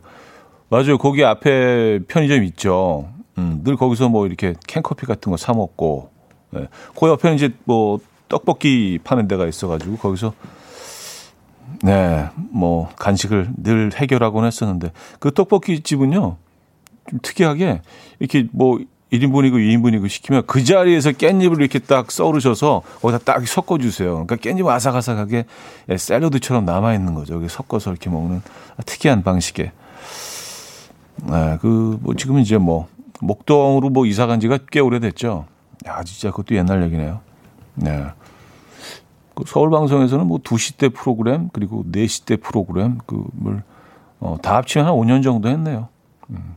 맞아요. 0.70 0.98
거기 0.98 1.24
앞에 1.26 2.00
편의점 2.08 2.44
있죠. 2.46 3.10
음, 3.38 3.62
늘 3.64 3.76
거기서 3.76 4.10
뭐 4.10 4.28
이렇게 4.28 4.54
캔커피 4.68 5.06
같은 5.06 5.32
거 5.32 5.38
사 5.38 5.54
먹고, 5.54 6.12
예. 6.56 6.68
그 7.00 7.08
옆에는 7.08 7.36
이제 7.36 7.54
뭐 7.66 8.00
떡볶이 8.28 9.00
파는 9.04 9.28
데가 9.28 9.48
있어가지고 9.48 9.98
거기서 9.98 10.34
네, 11.84 12.28
뭐 12.52 12.90
간식을 12.98 13.50
늘 13.58 13.92
해결하곤 13.96 14.46
했었는데 14.46 14.92
그 15.20 15.32
떡볶이 15.34 15.82
집은요 15.82 16.38
좀 17.10 17.20
특이하게 17.24 17.82
이렇게 18.20 18.48
뭐 18.52 18.80
1인분이고 19.12 19.54
2인분이고 19.54 20.08
시키면 20.08 20.44
그 20.46 20.64
자리에서 20.64 21.12
깻잎을 21.12 21.60
이렇게 21.60 21.80
딱 21.80 22.12
썰으셔서 22.12 22.84
거기다 23.02 23.20
딱 23.20 23.48
섞어주세요. 23.48 24.26
그러니까 24.26 24.36
깻잎 24.36 24.68
아삭아삭하게 24.68 25.46
샐러드처럼 25.98 26.66
남아있는 26.66 27.16
거죠. 27.16 27.34
여기 27.36 27.50
섞어서 27.50 27.92
이렇게 27.92 28.10
먹는 28.10 28.42
특이한 28.86 29.24
방식의. 29.24 29.72
네, 31.24 31.58
그, 31.60 31.98
뭐, 32.02 32.16
지금은 32.16 32.42
이제 32.42 32.58
뭐, 32.58 32.88
목동으로 33.20 33.90
뭐 33.90 34.06
이사 34.06 34.26
간 34.26 34.40
지가 34.40 34.60
꽤 34.72 34.80
오래됐죠. 34.80 35.46
야, 35.88 36.04
진짜 36.04 36.32
그것도 36.32 36.56
옛날 36.56 36.84
얘기네요. 36.84 37.20
네. 37.76 38.06
그 39.34 39.44
서울 39.46 39.70
방송에서는 39.70 40.26
뭐 40.26 40.38
2시 40.40 40.78
대 40.78 40.90
프로그램, 40.90 41.50
그리고 41.52 41.84
4시 41.92 42.26
대 42.26 42.38
프로그램, 42.38 43.00
그, 43.06 43.24
뭘, 43.34 43.64
어, 44.20 44.38
다 44.42 44.56
합치면 44.58 44.88
한 44.88 44.94
5년 44.94 45.24
정도 45.24 45.50
했네요. 45.50 45.90
음. 46.30 46.56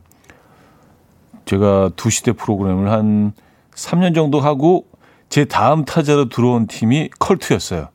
제가 1.45 1.91
2시대 1.95 2.37
프로그램을 2.37 2.91
한 2.91 3.33
3년 3.75 4.15
정도 4.15 4.39
하고 4.39 4.85
제 5.29 5.45
다음 5.45 5.83
타자로 5.85 6.29
들어온 6.29 6.67
팀이 6.67 7.09
컬투였어요. 7.19 7.89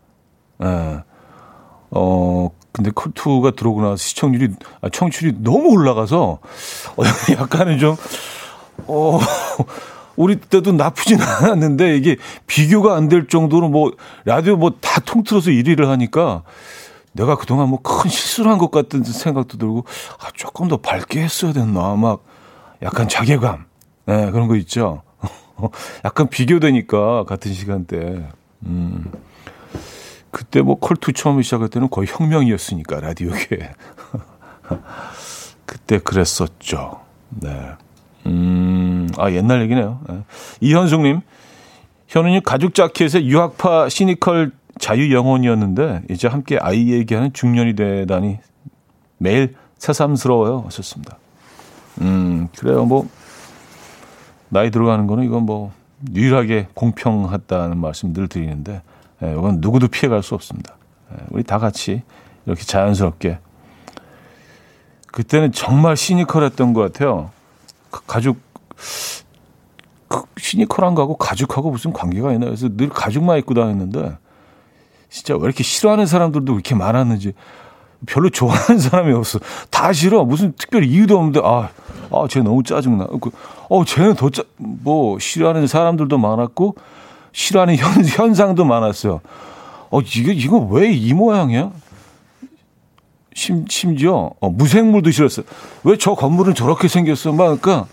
예. 0.64 1.02
어, 1.90 2.50
근데 2.72 2.90
컬투가 2.94 3.52
들어오고 3.52 3.80
나서 3.82 3.96
시청률이, 3.96 4.54
아, 4.82 4.88
청출이 4.90 5.37
너무 5.38 5.70
올라가서, 5.70 6.18
어, 6.96 7.02
약간은 7.40 7.78
좀, 7.78 7.96
어, 8.87 9.18
우리 10.16 10.37
때도 10.37 10.72
나쁘진 10.72 11.20
않았는데 11.22 11.96
이게 11.96 12.16
비교가 12.46 12.96
안 12.96 13.08
될 13.08 13.28
정도로 13.28 13.68
뭐, 13.68 13.92
라디오 14.24 14.56
뭐 14.56 14.70
다 14.80 15.00
통틀어서 15.00 15.50
1위를 15.50 15.87
하니까 15.87 16.42
내가 17.12 17.37
그동안 17.37 17.68
뭐 17.68 17.78
큰 17.82 18.11
실수를 18.11 18.50
한 18.50 18.58
것 18.58 18.70
같은 18.70 19.02
생각도 19.04 19.58
들고, 19.58 19.84
아, 20.20 20.28
조금 20.34 20.68
더 20.68 20.76
밝게 20.76 21.22
했어야 21.22 21.52
됐나. 21.52 21.94
막, 21.94 22.20
약간 22.83 23.09
자괴감. 23.09 23.64
네, 24.07 24.31
그런 24.31 24.49
거 24.49 24.57
있죠. 24.57 25.03
약간 26.05 26.29
비교되니까 26.29 27.25
같은 27.25 27.53
시간대. 27.53 28.29
음. 28.67 29.11
그때 30.31 30.61
뭐 30.62 30.79
컬투 30.79 31.12
처음 31.12 31.41
시작할 31.43 31.69
때는 31.69 31.91
거의 31.91 32.07
혁명이었으니까 32.09 33.01
라디오계. 33.01 33.71
그때 35.67 35.99
그랬었죠. 35.99 37.01
네. 37.31 37.71
음, 38.27 39.09
아 39.17 39.31
옛날 39.31 39.62
얘기네요. 39.62 40.01
네. 40.09 40.23
이현숙님, 40.61 41.21
현우님 42.09 42.43
가죽 42.43 42.75
자켓에 42.75 43.25
유학파 43.25 43.88
시니컬 43.88 44.53
자유 44.79 45.12
영혼이었는데 45.12 46.03
이제 46.11 46.29
함께 46.29 46.59
아이 46.61 46.91
얘기하는 46.93 47.33
중년이 47.33 47.75
되다니 47.75 48.38
매일 49.19 49.55
새삼스러워요. 49.79 50.62
하셨습니다. 50.67 51.19
음, 52.00 52.48
그래요. 52.56 52.84
뭐, 52.84 53.08
나이 54.48 54.70
들어가는 54.70 55.06
거는 55.06 55.24
이건 55.24 55.44
뭐, 55.44 55.72
유일하게 56.14 56.68
공평하다는 56.74 57.78
말씀 57.78 58.12
늘 58.12 58.28
드리는데, 58.28 58.82
예, 59.22 59.32
이건 59.32 59.58
누구도 59.61 59.88
피해갈 59.88 60.22
수 60.22 60.34
없습니다. 60.34 60.76
예, 61.12 61.16
우리 61.30 61.42
다 61.42 61.58
같이 61.58 62.02
이렇게 62.46 62.62
자연스럽게. 62.62 63.38
그때는 65.11 65.52
정말 65.52 65.96
시니컬했던 65.96 66.72
것 66.72 66.80
같아요. 66.80 67.30
가죽, 67.90 68.38
그 70.06 70.22
시니컬한 70.37 70.94
거하고 70.94 71.16
가죽하고 71.16 71.70
무슨 71.70 71.92
관계가 71.92 72.32
있나. 72.32 72.46
그래서 72.46 72.68
늘 72.68 72.88
가죽만 72.88 73.38
입고 73.38 73.54
다녔는데, 73.54 74.16
진짜 75.11 75.34
왜 75.34 75.44
이렇게 75.44 75.62
싫어하는 75.64 76.06
사람들도 76.06 76.52
이렇게 76.52 76.74
많았는지. 76.74 77.32
별로 78.06 78.30
좋아하는 78.30 78.78
사람이 78.78 79.12
없어. 79.12 79.38
다 79.70 79.92
싫어. 79.92 80.24
무슨 80.24 80.52
특별히 80.56 80.88
이유도 80.88 81.16
없는데, 81.18 81.40
아, 81.42 81.68
아, 82.11 82.26
쟤 82.28 82.40
너무 82.40 82.62
짜증나. 82.62 83.06
그, 83.20 83.30
어, 83.68 83.84
쟤는 83.84 84.14
더 84.14 84.30
짜, 84.30 84.42
뭐, 84.56 85.18
싫어하는 85.18 85.66
사람들도 85.66 86.16
많았고, 86.16 86.76
싫어하는 87.32 87.76
현, 87.76 88.04
현상도 88.06 88.64
많았어요. 88.64 89.20
어, 89.90 90.00
이게, 90.00 90.32
이거 90.32 90.58
왜 90.58 90.92
이 90.92 91.12
모양이야? 91.12 91.70
심, 93.34 93.64
심지어, 93.68 94.30
어, 94.40 94.50
무생물도 94.50 95.11
싫었어요. 95.11 95.44
왜 95.84 95.96
저 95.96 96.14
건물은 96.14 96.54
저렇게 96.54 96.88
생겼어? 96.88 97.32
막, 97.32 97.61
그러니까, 97.61 97.87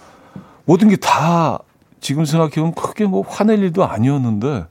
모든 0.65 0.87
게 0.89 0.95
다, 0.95 1.59
지금 1.99 2.25
생각해보면 2.25 2.73
크게 2.75 3.05
뭐 3.05 3.23
화낼 3.27 3.59
일도 3.59 3.85
아니었는데, 3.85 4.65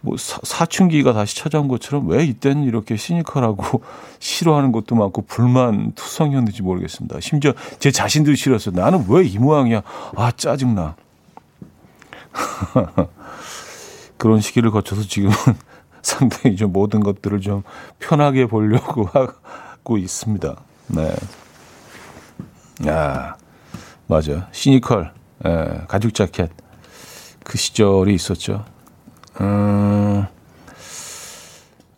뭐 0.00 0.16
사, 0.16 0.64
춘기가 0.66 1.12
다시 1.12 1.36
찾아온 1.36 1.66
것처럼 1.68 2.08
왜 2.08 2.24
이때는 2.24 2.64
이렇게 2.64 2.96
시니컬하고 2.96 3.82
싫어하는 4.20 4.72
것도 4.72 4.94
많고 4.94 5.22
불만 5.22 5.92
투성이었는지 5.92 6.62
모르겠습니다. 6.62 7.18
심지어 7.20 7.52
제 7.78 7.90
자신도 7.90 8.34
싫었어요. 8.34 8.74
나는 8.74 9.04
왜 9.08 9.24
이 9.26 9.38
모양이야? 9.38 9.82
아 10.16 10.30
짜증나. 10.30 10.94
그런 14.16 14.40
시기를 14.40 14.70
거쳐서 14.70 15.02
지금은 15.02 15.34
상당히 16.02 16.56
좀 16.56 16.72
모든 16.72 17.00
것들을 17.00 17.40
좀 17.40 17.62
편하게 17.98 18.46
보려고 18.46 19.04
하고 19.04 19.98
있습니다. 19.98 20.56
네. 20.88 21.14
아, 22.86 23.34
맞아. 24.06 24.48
시니컬, 24.52 25.12
예, 25.46 25.80
가죽 25.88 26.14
자켓. 26.14 26.50
그 27.44 27.58
시절이 27.58 28.14
있었죠. 28.14 28.64
음, 29.40 30.26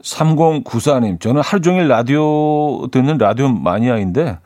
3094님, 0.03 1.21
저는 1.21 1.43
하루 1.43 1.61
종일 1.63 1.89
라디오 1.89 2.87
듣는 2.91 3.19
라디오 3.19 3.49
마니아인데, 3.49 4.39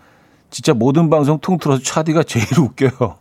진짜 0.51 0.73
모든 0.75 1.11
방송 1.11 1.39
통틀어서 1.39 1.83
차디가 1.83 2.23
제일 2.23 2.47
웃겨요. 2.59 3.17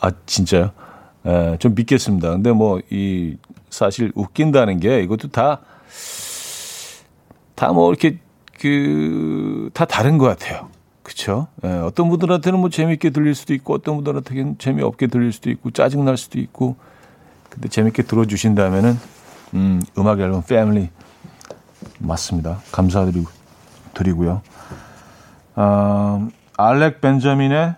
아, 0.00 0.10
진짜요? 0.26 0.70
예, 1.26 1.56
좀 1.60 1.74
믿겠습니다. 1.74 2.30
근데 2.30 2.52
뭐, 2.52 2.80
이, 2.90 3.36
사실 3.70 4.12
웃긴다는 4.14 4.80
게 4.80 5.00
이것도 5.02 5.28
다, 5.28 5.60
다 7.54 7.72
뭐 7.72 7.90
이렇게, 7.90 8.18
그, 8.60 9.70
다 9.72 9.84
다른 9.84 10.18
것 10.18 10.26
같아요. 10.26 10.68
그쵸? 11.02 11.46
예, 11.64 11.68
어떤 11.68 12.08
분들한테는 12.10 12.58
뭐 12.60 12.68
재밌게 12.68 13.10
들릴 13.10 13.34
수도 13.34 13.54
있고, 13.54 13.74
어떤 13.74 13.96
분들한테는 13.96 14.58
재미없게 14.58 15.06
들릴 15.06 15.32
수도 15.32 15.50
있고, 15.50 15.70
짜증날 15.70 16.16
수도 16.16 16.38
있고, 16.38 16.76
근데 17.52 17.68
재밌게 17.68 18.04
들어주신다면은 18.04 18.98
음, 19.54 19.82
음악 19.98 20.20
앨범 20.20 20.42
패밀리 20.42 20.88
맞습니다. 21.98 22.60
감사드리고 22.72 23.30
드리고요. 23.92 24.40
아, 25.54 26.28
알렉 26.56 27.02
벤자민의 27.02 27.74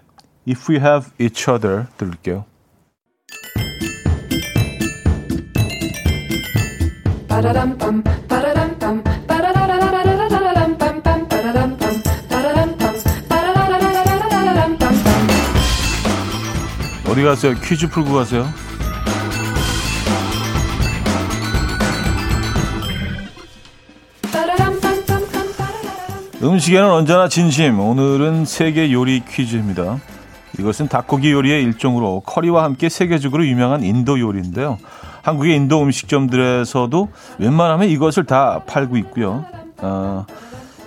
If 0.48 0.72
We 0.72 0.78
Have 0.78 1.10
Each 1.20 1.50
Other 1.50 1.87
들을게요. 1.96 2.44
어디 17.08 17.22
가세요? 17.22 17.54
퀴즈 17.60 17.88
풀고 17.88 18.12
가세요. 18.12 18.46
음식에는 26.44 26.90
언제나 26.90 27.26
진심. 27.26 27.80
오늘은 27.80 28.44
세계 28.44 28.92
요리 28.92 29.22
퀴즈입니다. 29.26 29.98
이것은 30.59 30.88
닭고기 30.88 31.33
요리의 31.33 31.62
일종으로 31.62 32.20
커리와 32.20 32.64
함께 32.64 32.90
세계적으로 32.90 33.46
유명한 33.46 33.83
인도 33.83 34.20
요리인데요. 34.20 34.76
한국의 35.22 35.57
인도 35.57 35.83
음식점들에서도 35.83 37.09
웬만하면 37.38 37.88
이것을 37.88 38.24
다 38.24 38.61
팔고 38.66 38.98
있고요. 38.98 39.46
어, 39.78 40.26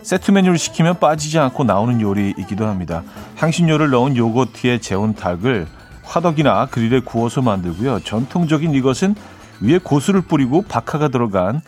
세트 0.03 0.29
메뉴를 0.29 0.59
시키면 0.59 0.99
빠지지 0.99 1.39
않고 1.39 1.63
나오는 1.63 1.99
요리이기도 2.01 2.67
합니다. 2.67 3.01
향신료를 3.37 3.89
넣은 3.89 4.15
요거트에 4.15 4.77
재운 4.77 5.15
닭을 5.15 5.65
화덕이나 6.03 6.67
그릴에 6.67 6.99
구워서 6.99 7.41
만들고요. 7.41 8.01
전통적인 8.01 8.75
이것은 8.75 9.15
위에 9.61 9.79
고수를 9.79 10.21
뿌리고 10.21 10.61
박하가 10.61 11.07
들어간 11.07 11.61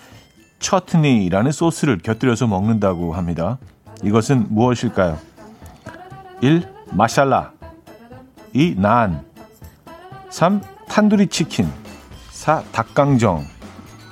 처트니라는 0.59 1.51
소스를 1.51 1.97
곁들여서 1.97 2.45
먹는다고 2.45 3.13
합니다. 3.13 3.57
이것은 4.03 4.47
무엇일까요? 4.49 5.17
1. 6.41 6.63
마샬라 6.91 7.51
2. 8.53 8.75
난 8.77 9.23
3. 10.29 10.61
탄두리 10.87 11.27
치킨 11.27 11.67
4. 12.31 12.63
닭강정 12.71 13.43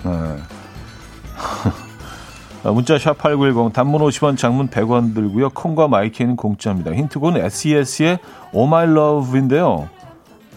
네. 0.03 0.11
어, 2.63 2.73
문자 2.73 2.97
샵 2.97 3.17
8910 3.17 3.73
단문 3.73 4.01
50원 4.01 4.37
장문 4.37 4.69
100원 4.69 5.15
들고요. 5.15 5.49
콩과 5.51 5.87
마이케이는 5.87 6.35
공짜입니다. 6.35 6.91
힌트곡은 6.91 7.37
SES의 7.37 8.19
Oh 8.53 8.67
My 8.67 8.85
Love인데요. 8.85 9.87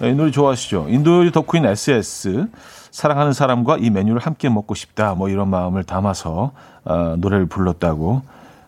이 0.03 0.13
노래 0.15 0.31
좋아하시죠? 0.31 0.87
인도 0.89 1.31
덕후인 1.31 1.67
SS 1.67 2.49
사랑하는 2.91 3.33
사람과 3.33 3.77
이 3.79 3.91
메뉴를 3.91 4.21
함께 4.21 4.49
먹고 4.49 4.75
싶다 4.75 5.15
뭐 5.15 5.29
이런 5.29 5.49
마음을 5.49 5.85
담아서 5.85 6.53
어, 6.85 7.15
노래를 7.19 7.47
불렀다고 7.47 8.23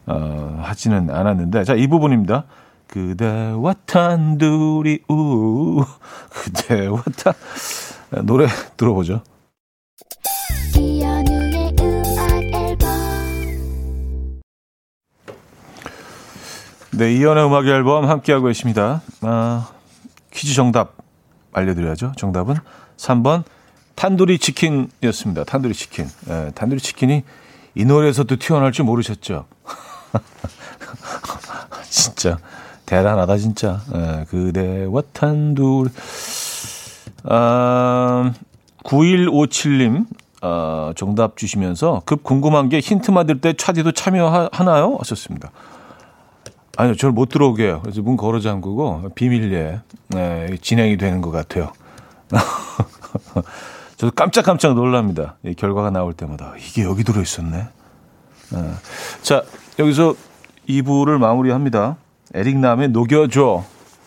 어, 0.06 0.60
하지는 0.62 1.10
않았는데 1.10 1.64
자 1.64 1.74
이 1.74 1.86
부분입니다. 1.86 2.44
그대와 2.88 3.74
탄두리 3.86 5.00
우 5.08 5.84
그대와 6.30 7.02
탄 7.16 7.32
노래 8.26 8.46
들어보죠. 8.76 9.22
네, 16.94 17.14
이연의 17.14 17.46
음악 17.46 17.66
앨범 17.66 18.08
함께하고 18.08 18.46
계십니다. 18.46 19.00
아, 19.22 19.68
퀴즈 20.30 20.54
정답 20.54 20.94
알려드려야죠. 21.52 22.12
정답은 22.16 22.56
3번 22.96 23.44
탄두리 23.94 24.38
치킨이었습니다. 24.38 25.44
탄두리 25.44 25.74
치킨. 25.74 26.06
예, 26.28 26.50
탄두리 26.54 26.80
치킨이 26.80 27.22
이 27.74 27.84
노래에서 27.84 28.24
도 28.24 28.36
튀어나올 28.36 28.72
줄 28.72 28.84
모르셨죠? 28.84 29.46
진짜 31.88 32.38
대단하다 32.86 33.36
진짜. 33.38 33.80
예, 33.94 34.24
그대와 34.28 35.02
탄두리. 35.12 35.90
아, 37.24 38.32
9157님 38.84 40.06
어, 40.42 40.90
정답 40.96 41.36
주시면서 41.36 42.02
급 42.04 42.24
궁금한 42.24 42.68
게 42.68 42.80
힌트 42.80 43.12
만들 43.12 43.40
때 43.40 43.52
차디도 43.52 43.92
참여하나요? 43.92 44.96
하셨습니다. 44.98 45.50
아니요, 46.76 46.96
저를 46.96 47.12
못 47.12 47.28
들어오게 47.28 47.64
해요. 47.64 47.80
그래서 47.82 48.02
문 48.02 48.16
걸어 48.16 48.40
잠그고 48.40 49.10
비밀리에 49.14 49.80
네, 50.08 50.56
진행이 50.60 50.96
되는 50.96 51.20
것 51.20 51.30
같아요. 51.30 51.72
저도 53.96 54.10
깜짝깜짝 54.16 54.74
놀랍니다. 54.74 55.36
이 55.44 55.54
결과가 55.54 55.90
나올 55.90 56.12
때마다 56.12 56.54
이게 56.58 56.82
여기 56.82 57.04
들어 57.04 57.22
있었네. 57.22 57.68
네. 58.50 58.70
자, 59.22 59.44
여기서 59.78 60.14
2부를 60.68 61.18
마무리합니다. 61.18 61.96
에릭남의 62.34 62.88
녹여줘 62.90 63.64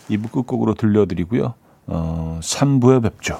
2부 0.10 0.32
끝곡으로 0.32 0.74
들려드리고요. 0.76 1.54
어, 1.88 2.40
3부에 2.42 3.04
뵙죠. 3.04 3.40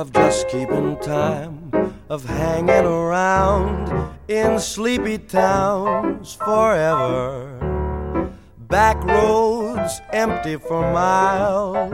of 0.00 0.10
just 0.14 0.48
keeping 0.48 0.96
time, 1.00 1.70
of 2.08 2.24
hanging 2.24 2.86
around 2.86 4.14
in 4.28 4.58
sleepy 4.58 5.18
towns 5.18 6.32
forever. 6.36 7.44
Back 8.60 8.96
roads 9.04 10.00
empty 10.14 10.56
for 10.56 10.80
miles. 10.90 11.92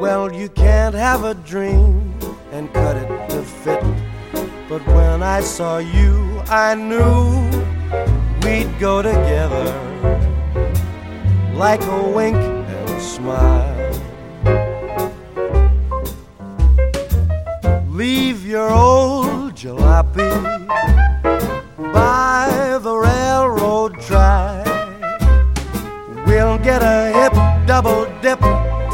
Well, 0.00 0.32
you 0.32 0.48
can't 0.48 0.94
have 0.94 1.24
a 1.24 1.34
dream 1.34 2.14
and 2.50 2.72
cut 2.72 2.96
it 2.96 3.28
to 3.28 3.42
fit. 3.42 3.84
But 4.66 4.80
when 4.86 5.22
I 5.22 5.42
saw 5.42 5.76
you, 5.76 6.40
I 6.48 6.74
knew 6.74 7.20
we'd 8.42 8.80
go 8.80 9.02
together 9.02 9.68
like 11.52 11.82
a 11.82 12.02
wink 12.16 12.36
and 12.36 12.88
a 12.88 13.00
smile. 13.00 13.83
Your 18.54 18.70
old 18.70 19.52
jalopy 19.56 20.30
by 21.92 22.78
the 22.80 22.94
railroad 22.94 24.00
track. 24.00 24.64
We'll 26.24 26.58
get 26.58 26.80
a 26.80 27.10
hip 27.18 27.34
double 27.66 28.04
dip 28.22 28.38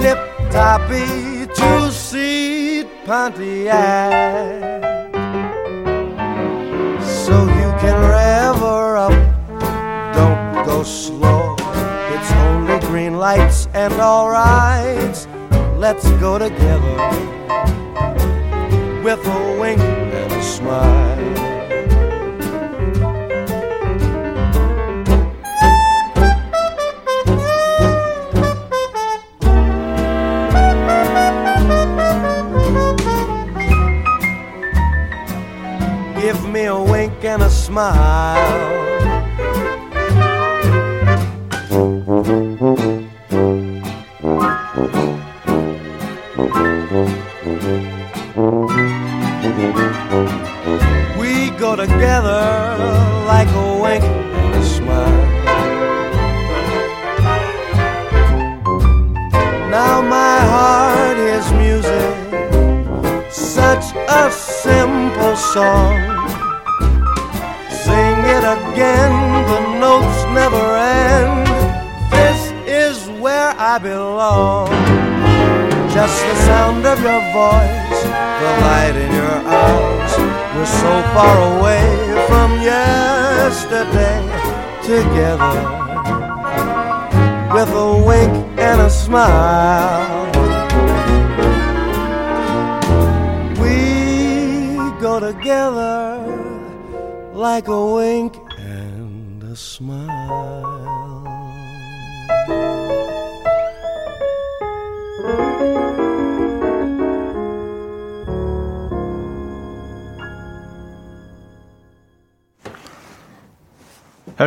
tip 0.00 0.16
toppy 0.50 1.46
two 1.54 1.90
seat 1.90 2.86
Pontiac. 3.04 4.82
So 7.04 7.34
you 7.60 7.70
can 7.82 7.98
rev 8.16 8.56
her 8.56 8.96
up, 8.96 9.16
don't 10.14 10.64
go 10.64 10.82
slow. 10.82 11.54
It's 12.14 12.32
only 12.46 12.78
green 12.88 13.18
lights 13.18 13.68
and 13.74 13.92
alright. 13.92 15.26
Let's 15.76 16.08
go 16.12 16.38
together 16.38 17.30
with 19.16 19.26
a 19.26 19.58
wink 19.60 19.80
and 19.80 20.32
a 20.32 20.42
smile. 20.42 21.16
Give 36.20 36.48
me 36.48 36.64
a 36.66 36.78
wink 36.78 37.24
and 37.24 37.42
a 37.42 37.50
smile. 37.50 38.79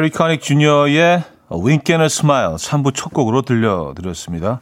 해리 0.04 0.10
카닉 0.10 0.42
주니어의 0.42 1.00
a 1.00 1.24
Smile 1.50 2.56
3부 2.56 2.94
첫 2.94 3.14
곡으로 3.14 3.42
들려드렸습니다. 3.42 4.60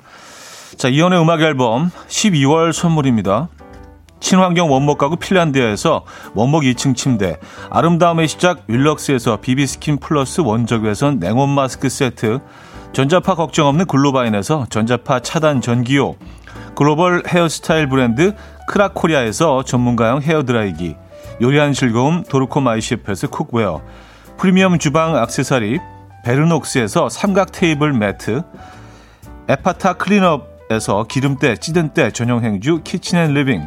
자, 0.77 0.87
이현우의 0.87 1.19
음악 1.19 1.41
앨범 1.41 1.89
12월 2.07 2.71
선물입니다. 2.71 3.49
친환경 4.19 4.71
원목 4.71 4.99
가구 4.99 5.15
핀란드에서 5.15 6.05
원목 6.35 6.61
2층 6.61 6.95
침대, 6.95 7.39
아름다움의 7.71 8.27
시작 8.27 8.65
윌럭스에서 8.67 9.37
비비스킨 9.37 9.97
플러스 9.97 10.41
원적 10.41 10.83
외선 10.83 11.17
냉온 11.17 11.49
마스크 11.49 11.89
세트, 11.89 12.37
전자파 12.93 13.33
걱정 13.33 13.65
없는 13.65 13.85
글로바인에서 13.85 14.67
전자파 14.69 15.21
차단 15.21 15.59
전기요, 15.59 16.17
글로벌 16.75 17.23
헤어스타일 17.27 17.89
브랜드 17.89 18.35
크라코리아에서 18.67 19.63
전문가용 19.63 20.21
헤어드라이기, 20.21 20.95
요리하는 21.41 21.73
즐거움 21.73 22.21
도르코 22.21 22.61
마이셰프에서 22.61 23.29
쿡웨어, 23.29 23.81
프리미엄 24.41 24.79
주방 24.79 25.15
악세사리 25.15 25.77
베르녹스에서 26.23 27.09
삼각 27.09 27.51
테이블 27.51 27.93
매트, 27.93 28.41
에파타 29.47 29.93
클린업에서 29.93 31.05
기름때, 31.07 31.57
찌든 31.57 31.89
때 31.89 32.09
전용 32.09 32.43
행주 32.43 32.81
키친앤리빙, 32.83 33.61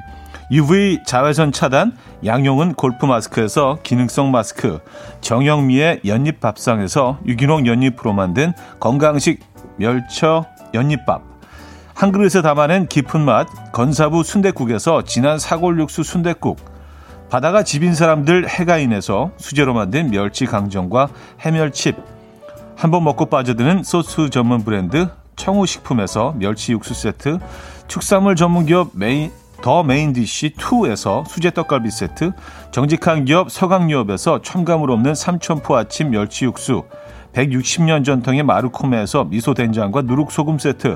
UV 0.51 1.05
자외선 1.07 1.53
차단 1.53 1.97
양용은 2.25 2.75
골프 2.75 3.07
마스크에서 3.07 3.79
기능성 3.85 4.33
마스크, 4.33 4.81
정영미의 5.21 6.01
연잎 6.07 6.41
밥상에서 6.41 7.21
유기농 7.25 7.69
연잎으로 7.69 8.13
만든 8.13 8.53
건강식 8.81 9.45
멸쳐 9.77 10.45
연잎밥, 10.75 11.23
한 11.95 12.11
그릇에 12.11 12.43
담아낸 12.43 12.89
깊은 12.89 13.21
맛 13.21 13.47
건사부 13.71 14.25
순대국에서 14.25 15.05
진한 15.05 15.39
사골육수 15.39 16.03
순대국, 16.03 16.74
바다가 17.35 17.65
집인 17.65 17.97
사람들 17.97 18.49
해가인에서 18.49 19.33
수제로 19.39 19.75
만든 19.75 20.09
멸치 20.09 20.47
강정과 20.47 21.09
해멸칩, 21.41 21.97
한번 22.77 23.03
먹고 23.03 23.27
빠져드는 23.27 23.83
소스 23.83 24.31
전문 24.31 24.63
브랜드 24.63 25.09
청우식품에서 25.35 26.37
멸치 26.39 26.71
육수 26.71 26.95
세트, 26.95 27.41
축산물 27.89 28.37
전문 28.37 28.67
기업 28.67 28.91
메인 28.93 29.33
더 29.63 29.83
메인디쉬 29.83 30.51
2에서 30.51 31.27
수제 31.27 31.51
떡갈비 31.51 31.91
세트, 31.91 32.31
정직한 32.71 33.25
기업 33.25 33.51
서강유업에서 33.51 34.43
첨가물 34.43 34.93
없는 34.93 35.17
삼천포 35.17 35.77
아침 35.77 36.11
멸치 36.11 36.45
육수, 36.45 36.85
160년 37.33 38.05
전통의 38.05 38.45
마루코메에서 38.45 39.25
미소 39.25 39.55
된장과 39.55 40.03
누룩 40.03 40.31
소금 40.31 40.61
세트, 40.61 40.95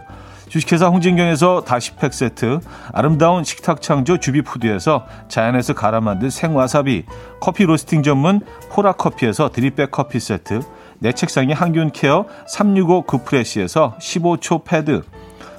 주식회사 0.48 0.86
홍진경에서 0.88 1.64
다시팩 1.64 2.14
세트, 2.14 2.60
아름다운 2.92 3.44
식탁 3.44 3.82
창조 3.82 4.18
주비푸드에서 4.18 5.06
자연에서 5.28 5.74
갈아 5.74 6.00
만든 6.00 6.30
생와사비, 6.30 7.04
커피 7.40 7.64
로스팅 7.64 8.02
전문 8.02 8.40
포라커피에서 8.70 9.50
드립백 9.50 9.90
커피 9.90 10.18
세트, 10.20 10.60
내 11.00 11.12
책상에 11.12 11.52
항균 11.52 11.90
케어 11.92 12.24
365 12.48 13.02
구프레시에서 13.02 13.96
15초 14.00 14.64
패드, 14.64 15.04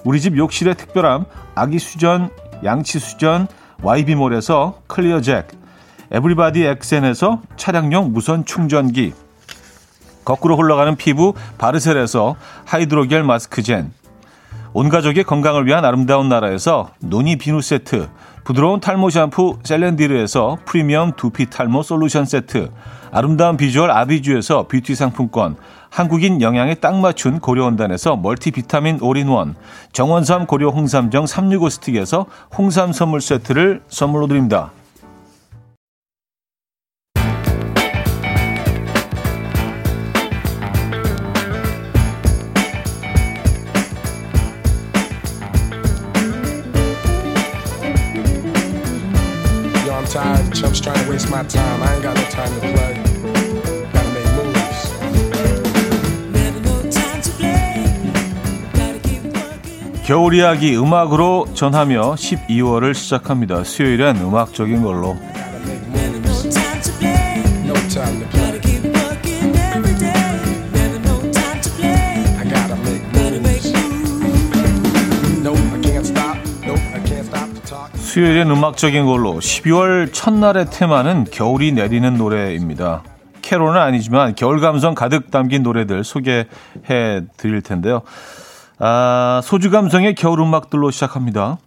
우리 0.03 0.19
집 0.19 0.37
욕실의 0.37 0.75
특별함 0.75 1.25
아기 1.55 1.77
수전 1.77 2.29
양치 2.63 2.99
수전 2.99 3.47
YB몰에서 3.83 4.81
클리어 4.87 5.21
잭, 5.21 5.47
에브리바디 6.11 6.63
엑센에서 6.63 7.41
차량용 7.57 8.11
무선 8.11 8.43
충전기, 8.43 9.13
거꾸로 10.25 10.57
흘러가는 10.57 10.95
피부 10.95 11.33
바르셀에서 11.59 12.35
하이드로겔 12.65 13.23
마스크 13.23 13.61
젠, 13.61 13.91
온 14.73 14.89
가족의 14.89 15.23
건강을 15.23 15.65
위한 15.65 15.83
아름다운 15.83 16.29
나라에서 16.29 16.91
노니 16.99 17.37
비누 17.37 17.61
세트, 17.61 18.07
부드러운 18.43 18.79
탈모 18.79 19.09
샴푸 19.09 19.57
셀렌디르에서 19.63 20.59
프리미엄 20.65 21.11
두피 21.15 21.49
탈모 21.49 21.81
솔루션 21.81 22.25
세트, 22.25 22.69
아름다운 23.11 23.57
비주얼 23.57 23.89
아비주에서 23.89 24.67
뷰티 24.67 24.93
상품권, 24.93 25.55
한국인 25.89 26.41
영양에 26.41 26.75
딱 26.75 26.95
맞춘 26.95 27.39
고려원단에서 27.39 28.17
멀티 28.17 28.51
비타민 28.51 28.99
올인원, 29.01 29.55
정원삼 29.91 30.45
고려 30.45 30.69
홍삼정 30.69 31.25
365 31.25 31.69
스틱에서 31.69 32.27
홍삼 32.55 32.93
선물 32.93 33.21
세트를 33.21 33.81
선물로 33.87 34.27
드립니다. 34.27 34.71
Tired. 50.09 50.53
Chumps 50.53 50.81
trying 50.81 51.03
to 51.03 51.09
waste 51.09 51.29
my 51.29 51.43
time. 51.43 51.81
I 51.83 51.93
ain't 51.93 52.03
got 52.03 52.15
no 52.17 52.23
time 52.29 52.51
to 52.55 52.59
play. 52.59 52.93
Gotta 53.93 54.09
make 54.15 54.31
moves. 54.37 54.79
Never 56.33 56.59
no 56.61 56.81
time 56.89 57.21
to 57.21 57.31
play. 57.37 57.85
Gotta 58.73 58.99
keep 59.07 59.23
working. 59.23 60.03
겨울 60.05 60.33
이야기 60.33 60.75
음악으로 60.75 61.47
전하며 61.53 62.15
12월을 62.15 62.93
시작합니다. 62.95 63.63
수요일엔 63.63 64.17
음악적인 64.17 64.81
걸로. 64.81 65.17
No 67.65 68.38
수요일엔 78.09 78.49
음악적인 78.49 79.05
걸로 79.05 79.33
12월 79.35 80.11
첫날의 80.11 80.71
테마는 80.71 81.25
겨울이 81.25 81.73
내리는 81.73 82.17
노래입니다. 82.17 83.03
캐롤은 83.43 83.79
아니지만 83.79 84.33
겨울 84.33 84.59
감성 84.61 84.95
가득 84.95 85.29
담긴 85.29 85.61
노래들 85.61 86.03
소개해 86.03 86.47
드릴 87.37 87.61
텐데요. 87.61 88.01
아, 88.79 89.41
소주 89.43 89.69
감성의 89.69 90.15
겨울 90.15 90.39
음악들로 90.39 90.89
시작합니다. 90.89 91.59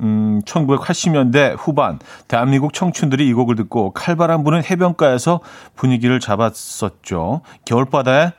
음, 0.00 0.40
1980년대 0.46 1.56
후반 1.58 1.98
대한민국 2.26 2.72
청춘들이 2.72 3.28
이 3.28 3.34
곡을 3.34 3.54
듣고 3.56 3.92
칼바람 3.92 4.44
부는 4.44 4.64
해변가에서 4.64 5.40
분위기를 5.76 6.20
잡았었죠. 6.20 7.42
겨울바다에 7.66 8.32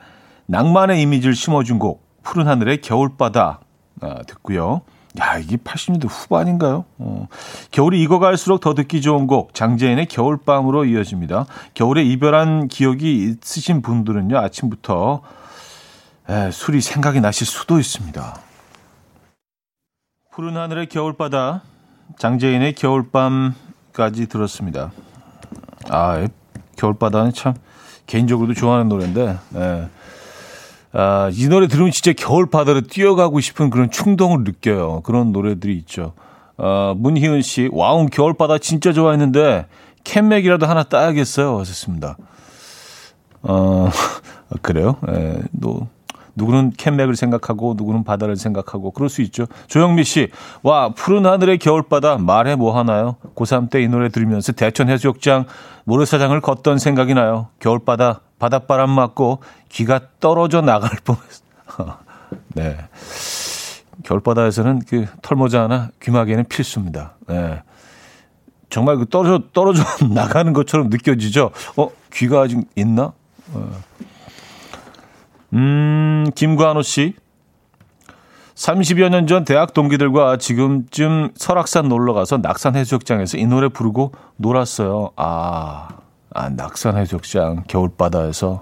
낭만의 0.46 1.00
이미지를 1.00 1.36
심어준 1.36 1.78
곡 1.78 2.04
푸른 2.24 2.48
하늘의 2.48 2.80
겨울바다 2.80 3.60
아, 4.00 4.22
듣고요. 4.26 4.82
야, 5.20 5.38
이게 5.38 5.56
80년대 5.56 6.08
후반인가요? 6.08 6.84
어. 6.98 7.28
겨울이 7.70 8.02
익어갈수록 8.02 8.60
더 8.60 8.74
듣기 8.74 9.00
좋은 9.00 9.28
곡, 9.28 9.54
장재인의 9.54 10.06
겨울밤으로 10.06 10.86
이어집니다. 10.86 11.46
겨울에 11.74 12.02
이별한 12.02 12.66
기억이 12.66 13.36
있으신 13.42 13.80
분들은요, 13.80 14.36
아침부터 14.36 15.22
에, 16.28 16.50
술이 16.50 16.80
생각이 16.80 17.20
나실 17.20 17.46
수도 17.46 17.78
있습니다. 17.78 18.40
푸른 20.32 20.56
하늘의 20.56 20.88
겨울바다, 20.88 21.62
장재인의 22.18 22.74
겨울밤까지 22.74 24.26
들었습니다. 24.26 24.90
아, 25.90 26.26
겨울바다는 26.76 27.32
참 27.34 27.54
개인적으로도 28.08 28.54
좋아하는 28.54 28.88
노래인데, 28.88 29.38
에. 29.54 29.88
아, 30.96 31.28
이 31.32 31.48
노래 31.48 31.66
들으면 31.66 31.90
진짜 31.90 32.12
겨울 32.12 32.46
바다로 32.46 32.80
뛰어가고 32.82 33.40
싶은 33.40 33.68
그런 33.68 33.90
충동을 33.90 34.44
느껴요. 34.44 35.00
그런 35.02 35.32
노래들이 35.32 35.76
있죠. 35.78 36.12
아, 36.56 36.94
문희은 36.96 37.42
씨, 37.42 37.68
와우, 37.72 38.06
겨울 38.06 38.34
바다 38.34 38.58
진짜 38.58 38.92
좋아했는데 38.92 39.66
캔맥이라도 40.04 40.66
하나 40.66 40.84
따야겠어요. 40.84 41.58
하셨습니다. 41.58 42.16
어, 43.42 43.90
그래요? 44.62 44.96
예, 45.08 45.40
또, 45.60 45.88
누구는 46.36 46.72
캔맥을 46.76 47.16
생각하고, 47.16 47.74
누구는 47.76 48.04
바다를 48.04 48.36
생각하고, 48.36 48.90
그럴 48.90 49.08
수 49.08 49.22
있죠. 49.22 49.46
조영미 49.68 50.04
씨, 50.04 50.28
와, 50.62 50.90
푸른 50.90 51.26
하늘의 51.26 51.58
겨울바다, 51.58 52.18
말해 52.18 52.56
뭐 52.56 52.76
하나요? 52.78 53.16
고3 53.34 53.70
때 53.70 53.82
이 53.82 53.88
노래 53.88 54.08
들으면서 54.08 54.52
대천 54.52 54.88
해수욕장 54.88 55.44
모래사장을 55.84 56.38
걷던 56.40 56.78
생각이 56.78 57.14
나요. 57.14 57.48
겨울바다, 57.60 58.20
바닷바람 58.38 58.90
맞고 58.90 59.40
귀가 59.68 60.00
떨어져 60.20 60.60
나갈 60.60 60.90
뻔했어. 61.04 61.42
네. 62.54 62.76
겨울바다에서는 64.04 64.82
그 64.88 65.06
털모자 65.22 65.62
하나 65.62 65.90
귀마개는 66.02 66.44
필수입니다. 66.48 67.14
네. 67.28 67.62
정말 68.70 68.96
그 68.96 69.06
떨어져, 69.08 69.44
떨어져 69.52 69.82
나가는 70.12 70.52
것처럼 70.52 70.88
느껴지죠? 70.90 71.50
어, 71.76 71.90
귀가 72.12 72.40
아직 72.42 72.58
있나? 72.74 73.12
어. 73.52 73.70
음, 75.54 76.26
김관호 76.34 76.82
씨. 76.82 77.14
30여 78.54 79.08
년 79.08 79.26
전 79.26 79.44
대학 79.44 79.74
동기들과 79.74 80.36
지금쯤 80.36 81.30
설악산 81.34 81.88
놀러 81.88 82.12
가서 82.12 82.38
낙산 82.38 82.76
해수욕장에서 82.76 83.36
이 83.38 83.46
노래 83.46 83.68
부르고 83.68 84.12
놀았어요. 84.36 85.10
아, 85.16 85.88
아, 86.32 86.48
낙산 86.50 86.96
해수욕장 86.96 87.64
겨울바다에서 87.66 88.60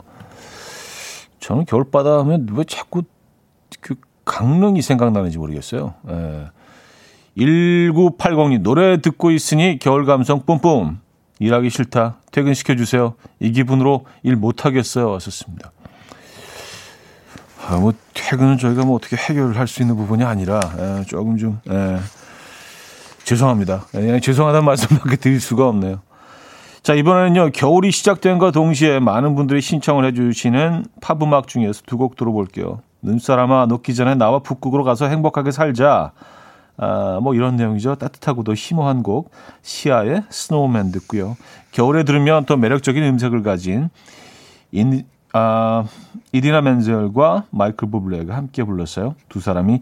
저는 1.41 1.67
겨울바다 1.67 2.21
하면 2.21 2.47
왜 2.53 2.65
자꾸 2.65 3.03
그 3.81 3.97
강릉이 4.25 4.81
생각나는지 4.81 5.37
모르겠어요. 5.39 5.95
예. 6.09 6.47
1980님 7.37 8.63
노래 8.63 9.01
듣고 9.01 9.31
있으니 9.31 9.79
겨울 9.79 10.05
감성 10.07 10.43
뿜뿜 10.47 11.01
일하기 11.39 11.69
싫다 11.71 12.19
퇴근시켜 12.31 12.77
주세요. 12.77 13.15
이 13.41 13.53
기분으로 13.53 14.07
일 14.23 14.37
못 14.37 14.65
하겠어요. 14.65 15.11
왔었습니다. 15.11 15.73
아, 17.69 17.77
뭐 17.77 17.93
퇴근은 18.15 18.59
저희가 18.59 18.85
뭐 18.85 18.97
어떻게 18.97 19.17
해결을 19.17 19.57
할 19.57 19.67
수 19.69 19.83
있는 19.83 19.97
부분이 19.97 20.25
아니라 20.25 20.61
예, 20.79 21.05
조금 21.05 21.37
좀 21.37 21.61
예. 21.71 21.99
죄송합니다. 23.25 23.85
그냥 23.93 24.21
죄송하다는 24.21 24.65
말씀밖에 24.65 25.17
드릴 25.17 25.41
수가 25.41 25.69
없네요. 25.69 26.01
자, 26.83 26.95
이번에는요, 26.95 27.51
겨울이 27.53 27.93
시작됨과 27.93 28.51
동시에 28.51 28.99
많은 28.99 29.37
분들이 29.37 29.61
신청을 29.61 30.05
해주시는 30.07 30.87
팝 31.01 31.23
음악 31.23 31.47
중에서 31.47 31.83
두 31.87 31.97
곡 31.97 32.17
들어볼게요. 32.17 32.81
눈사람아, 33.03 33.67
녹기 33.67 33.95
전에 33.95 34.17
나와 34.17 34.41
북극으로 34.41 34.83
가서 34.83 35.07
행복하게 35.07 35.53
살자. 35.53 36.11
아, 36.77 37.21
뭐 37.23 37.35
이런 37.35 37.55
내용이죠. 37.55 37.95
따뜻하고도 37.95 38.55
희모한 38.55 39.05
곡, 39.05 39.31
시아의 39.63 40.25
Snowman 40.31 40.91
듣고요. 40.91 41.37
겨울에 41.71 42.03
들으면 42.03 42.45
또 42.47 42.57
매력적인 42.57 43.01
음색을 43.05 43.45
가진 43.45 43.89
인, 44.73 45.05
아, 45.33 45.85
이디나 46.33 46.61
멘젤과 46.61 47.45
마이클 47.51 47.91
부블레가 47.91 48.37
함께 48.37 48.65
불렀어요. 48.65 49.15
두 49.29 49.41
사람이 49.41 49.81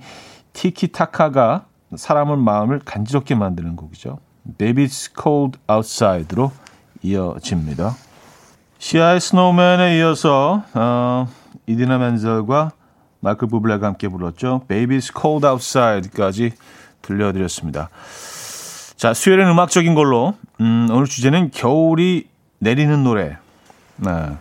티키타카가 0.53 1.65
사람을 1.97 2.37
마음을 2.37 2.81
간지럽게 2.85 3.35
만드는 3.35 3.77
곡이죠. 3.77 4.19
Baby's 4.59 5.11
Cold 5.21 5.59
Outside로 5.69 6.53
이어집니다. 7.03 7.95
시아의 8.79 9.21
스노우맨에 9.21 9.99
이어서 9.99 10.63
어, 10.75 11.29
이디나 11.67 11.99
멘젤과 11.99 12.71
마이클 13.21 13.49
부블레가 13.49 13.87
함께 13.87 14.09
불렀죠. 14.09 14.63
Baby's 14.69 15.13
Cold 15.21 15.47
Outside까지 15.47 16.53
들려드렸습니다. 17.03 17.91
자, 18.97 19.15
수요일은 19.15 19.49
음악적인 19.49 19.95
걸로 19.95 20.35
음, 20.61 20.89
오늘 20.91 21.07
주제는 21.07 21.51
겨울이 21.51 22.29
내리는 22.59 23.03
노래. 23.03 23.37
네. 23.97 24.37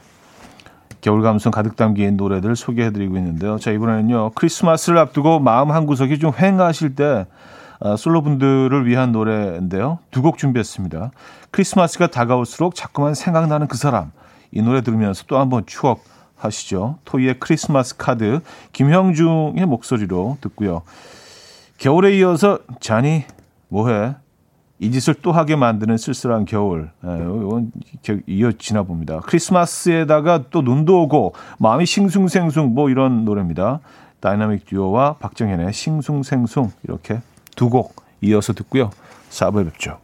겨울 1.02 1.22
감성 1.22 1.52
가득 1.52 1.76
담긴 1.76 2.18
노래들 2.18 2.56
소개해드리고 2.56 3.16
있는데요. 3.18 3.58
자, 3.58 3.72
이번에는요. 3.72 4.32
크리스마스를 4.36 4.98
앞두고 5.00 5.40
마음 5.40 5.72
한 5.72 5.86
구석이 5.86 6.20
좀 6.20 6.32
휑하실 6.32 6.96
때 6.96 7.26
어, 7.80 7.96
솔로분들을 7.96 8.86
위한 8.86 9.12
노래인데요. 9.14 10.00
두 10.12 10.22
곡 10.22 10.38
준비했습니다. 10.38 11.12
크리스마스가 11.52 12.08
다가올수록 12.08 12.76
자꾸만 12.76 13.14
생각나는 13.14 13.68
그 13.68 13.78
사람. 13.78 14.12
이 14.52 14.62
노래 14.62 14.82
들으면서 14.82 15.24
또 15.28 15.38
한번 15.40 15.64
추억하시죠. 15.66 16.98
토이의 17.06 17.40
크리스마스 17.40 17.96
카드 17.96 18.42
김형중의 18.74 19.66
목소리로 19.66 20.38
듣고요. 20.42 20.82
겨울에 21.78 22.18
이어서 22.18 22.60
자니 22.82 23.24
뭐해? 23.70 24.16
이 24.80 24.92
짓을 24.92 25.14
또 25.22 25.32
하게 25.32 25.56
만드는 25.56 25.98
쓸쓸한 25.98 26.46
겨울. 26.46 26.90
예, 27.06 27.10
이건 27.18 27.72
이어지나 28.28 28.84
봅니다. 28.84 29.20
크리스마스에다가 29.26 30.46
또 30.50 30.62
눈도 30.62 31.02
오고 31.04 31.34
마음이 31.60 31.86
싱숭생숭 31.86 32.74
뭐 32.74 32.90
이런 32.90 33.26
노래입니다. 33.26 33.82
다이나믹 34.22 34.66
듀오와 34.66 35.16
박정현의 35.16 35.74
싱숭생숭 35.74 36.72
이렇게 36.84 37.20
두 37.56 37.70
곡 37.70 37.96
이어서 38.22 38.54
듣고요. 38.54 38.90
4부에 39.30 39.66
뵙죠. 39.66 39.98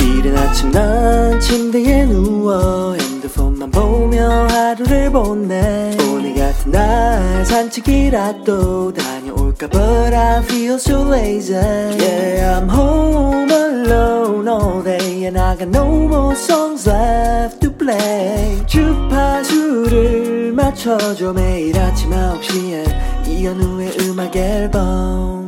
이른 0.00 0.36
아침 0.36 0.70
난 0.70 1.38
침대에 1.40 2.06
누워 2.06 2.94
핸드폰만 2.94 3.70
보며 3.70 4.46
하루를 4.48 5.10
보내 5.12 5.96
오늘 6.10 6.34
같은 6.34 6.72
날 6.72 7.44
산책이라도 7.44 8.92
다녀올까 8.94 9.68
But 9.68 10.14
I 10.14 10.42
feel 10.42 10.74
so 10.74 11.02
lazy 11.02 11.54
Yeah 11.54 12.60
I'm 12.60 12.68
home 12.68 13.50
alone 13.50 14.48
all 14.48 14.82
day 14.82 15.24
And 15.24 15.38
I 15.38 15.56
got 15.56 15.68
no 15.68 15.86
more 16.06 16.34
songs 16.34 16.88
left 16.88 17.60
to 17.60 17.72
play 17.72 18.64
주파수를 18.66 20.52
맞춰줘 20.52 21.32
매일 21.32 21.78
아침 21.78 22.10
9시에 22.10 23.26
이현우의 23.26 23.92
음악 24.02 24.36
앨범 24.36 25.46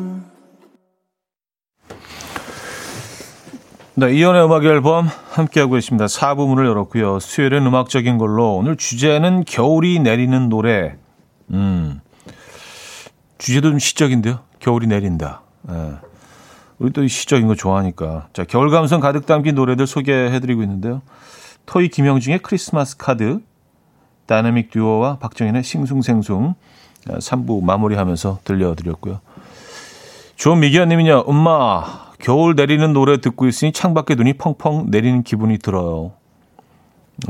네, 3.94 4.12
이현우의 4.14 4.44
음악 4.44 4.64
앨범 4.64 5.08
함께하고 5.32 5.72
계십니다. 5.72 6.06
4부 6.06 6.46
문을 6.46 6.66
열었고요. 6.66 7.18
수요일은 7.18 7.66
음악적인 7.66 8.16
걸로 8.16 8.54
오늘 8.54 8.76
주제는 8.76 9.42
겨울이 9.44 9.98
내리는 9.98 10.48
노래. 10.48 10.94
음. 11.50 12.00
주제도 13.38 13.70
좀 13.70 13.78
시적인데요. 13.78 14.40
겨울이 14.58 14.86
내린다. 14.86 15.42
예. 15.70 15.94
우리 16.78 16.92
또 16.92 17.06
시적인 17.06 17.46
거 17.46 17.54
좋아하니까. 17.54 18.28
자, 18.32 18.44
겨울 18.44 18.70
감성 18.70 19.00
가득 19.00 19.26
담긴 19.26 19.54
노래들 19.54 19.86
소개해드리고 19.86 20.62
있는데요. 20.62 21.02
토이 21.66 21.88
김형중의 21.88 22.40
크리스마스 22.40 22.96
카드, 22.96 23.40
다이나믹 24.26 24.70
듀오와 24.70 25.18
박정현의 25.18 25.62
싱숭생숭 25.64 26.54
3부 27.06 27.64
마무리하면서 27.64 28.40
들려드렸고요. 28.44 29.20
조미기현님은요, 30.36 31.24
엄마, 31.26 32.12
겨울 32.20 32.54
내리는 32.54 32.92
노래 32.92 33.20
듣고 33.20 33.46
있으니 33.46 33.72
창밖에 33.72 34.14
눈이 34.14 34.34
펑펑 34.34 34.86
내리는 34.90 35.22
기분이 35.22 35.58
들어요. 35.58 36.12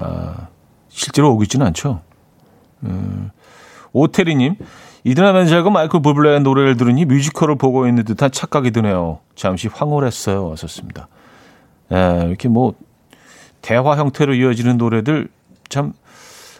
아, 0.00 0.48
실제로 0.88 1.32
오고 1.32 1.42
있지는 1.44 1.66
않죠. 1.66 2.02
음, 2.84 3.30
오태리님, 3.92 4.56
이드나 5.08 5.32
멘젤과 5.32 5.70
마이클 5.70 6.02
부블레의 6.02 6.40
노래를 6.40 6.76
들으니 6.76 7.06
뮤지컬을 7.06 7.56
보고 7.56 7.86
있는 7.86 8.04
듯한 8.04 8.30
착각이 8.30 8.72
드네요. 8.72 9.20
잠시 9.34 9.66
황홀했어요. 9.66 10.46
왔었습니다. 10.50 11.08
예, 11.92 12.24
이렇게 12.26 12.48
뭐, 12.48 12.74
대화 13.62 13.96
형태로 13.96 14.34
이어지는 14.34 14.76
노래들 14.76 15.28
참 15.70 15.94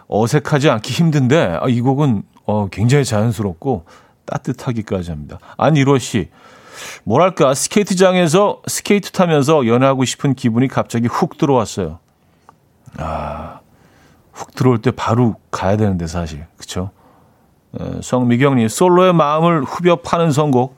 어색하지 0.07 0.71
않기 0.71 0.95
힘든데, 0.95 1.59
아, 1.61 1.69
이 1.69 1.83
곡은 1.83 2.23
어, 2.47 2.69
굉장히 2.71 3.05
자연스럽고 3.05 3.85
따뜻하기까지 4.25 5.11
합니다. 5.11 5.39
안일호 5.59 5.99
씨, 5.99 6.31
뭐랄까 7.05 7.53
스케이트장에서 7.53 8.63
스케이트 8.67 9.11
타면서 9.11 9.67
연애하고 9.67 10.07
싶은 10.07 10.33
기분이 10.33 10.69
갑자기 10.69 11.07
훅 11.07 11.37
들어왔어요. 11.37 11.99
아, 12.97 13.61
훅 14.33 14.55
들어올 14.55 14.81
때 14.81 14.91
바로 14.91 15.35
가야 15.51 15.77
되는데 15.77 16.07
사실? 16.07 16.41
에, 16.41 16.91
성미경님 18.03 18.69
솔로의 18.69 19.13
마음을 19.13 19.65
후벼 19.65 19.97
파는 19.97 20.33
선곡 20.33 20.77